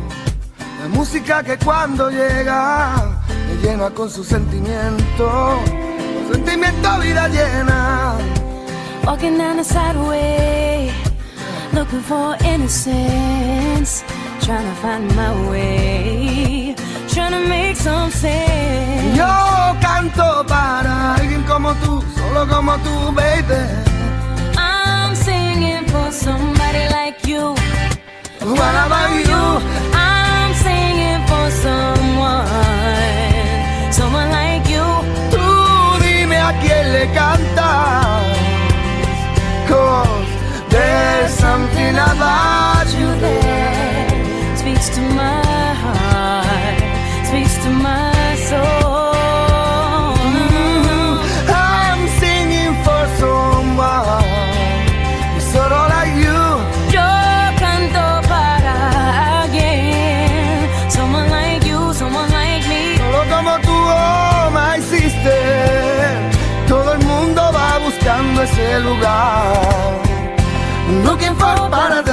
la 0.82 0.88
música 0.90 1.44
que 1.44 1.58
cuando 1.58 2.10
llega 2.10 2.96
me 3.48 3.56
llena 3.62 3.90
con 3.92 4.10
su 4.10 4.24
sentimiento, 4.24 5.60
sentimiento 6.32 7.00
vida 7.00 7.28
llena. 7.30 8.18
Walking 9.06 9.38
down 9.38 9.58
the 9.58 9.64
sideway, 9.64 10.92
looking 11.74 12.02
for 12.02 12.36
innocence. 12.46 14.04
Trying 14.46 14.66
to 14.66 14.76
find 14.82 15.16
my 15.16 15.50
way, 15.50 16.76
trying 17.08 17.32
to 17.32 17.48
make 17.48 17.78
some 17.78 18.12
sense. 18.12 19.18
Yo 19.18 19.26
canto 19.80 20.46
para 20.46 21.16
alguien 21.16 21.44
como 21.44 21.74
tú, 21.76 22.04
solo 22.14 22.46
como 22.50 22.74
tú, 22.80 23.14
baby. 23.16 23.64
I'm 24.58 25.16
singing 25.16 25.86
for 25.88 26.12
somebody 26.12 26.90
like 26.90 27.26
you. 27.26 27.56
What 28.42 28.76
about 28.86 29.16
you? 29.32 29.44
I'm 29.96 30.54
singing 30.56 31.26
for 31.26 31.50
someone, 31.64 32.48
someone 33.94 34.30
like 34.30 34.68
you. 34.68 34.84
Tú 35.32 35.46
dime 36.04 36.38
a 36.38 36.52
quién 36.60 36.92
le 36.92 37.08
cantas. 37.14 38.26
Cause 39.70 40.28
there's 40.70 41.32
something 41.32 41.96
about 41.96 42.88
you 43.00 43.08
there. 43.22 43.63
Speaks 44.84 44.98
to 44.98 45.04
my 45.16 45.74
heart, 45.84 46.80
speaks 47.28 47.56
to 47.64 47.70
my 47.70 48.36
soul. 48.50 50.12
I'm 51.48 52.02
singing 52.20 52.76
for 52.84 53.04
someone 53.22 54.28
sort 55.40 55.72
of 55.72 55.88
like 55.96 56.14
you. 56.26 56.42
Yo 56.98 57.10
canto 57.64 58.28
para 58.28 58.76
alguien, 59.44 60.68
someone 60.92 61.30
like 61.30 61.64
you, 61.66 61.94
someone 61.94 62.30
like 62.32 62.68
me. 62.68 62.98
Solo 62.98 63.24
como 63.34 63.54
tú, 63.62 63.72
oh 63.72 64.52
my 64.52 64.82
sister. 64.82 65.40
Todo 66.68 66.92
el 66.96 67.00
mundo 67.06 67.42
va 67.54 67.80
buscando 67.86 68.42
ese 68.42 68.82
lugar. 68.82 70.02
Looking 71.06 71.36
for 71.38 71.70
paradise. 71.72 72.13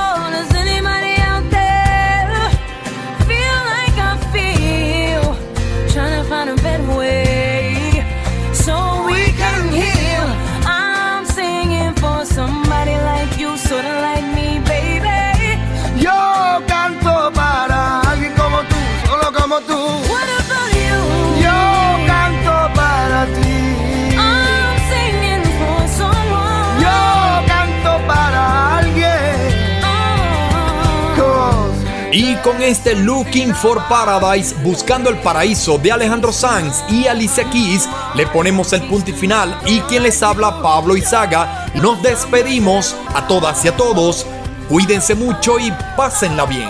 Con 32.43 32.61
este 32.61 32.95
Looking 32.95 33.53
for 33.53 33.81
Paradise, 33.87 34.55
buscando 34.63 35.09
el 35.09 35.17
paraíso 35.17 35.77
de 35.77 35.91
Alejandro 35.91 36.31
Sanz 36.31 36.83
y 36.89 37.07
Alicia 37.07 37.49
Keys, 37.49 37.87
le 38.15 38.25
ponemos 38.27 38.73
el 38.73 38.81
punto 38.83 39.11
y 39.11 39.13
final. 39.13 39.57
Y 39.65 39.79
quien 39.81 40.03
les 40.03 40.21
habla, 40.23 40.61
Pablo 40.61 40.95
Izaga, 40.95 41.67
nos 41.75 42.01
despedimos 42.01 42.95
a 43.13 43.27
todas 43.27 43.63
y 43.65 43.67
a 43.67 43.77
todos. 43.77 44.25
Cuídense 44.69 45.15
mucho 45.15 45.59
y 45.59 45.71
pásenla 45.95 46.45
bien. 46.45 46.69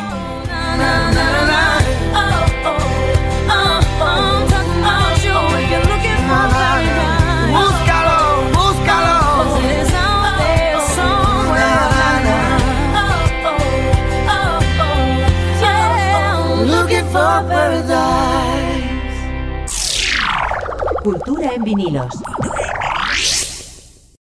Vinilos. 21.63 22.21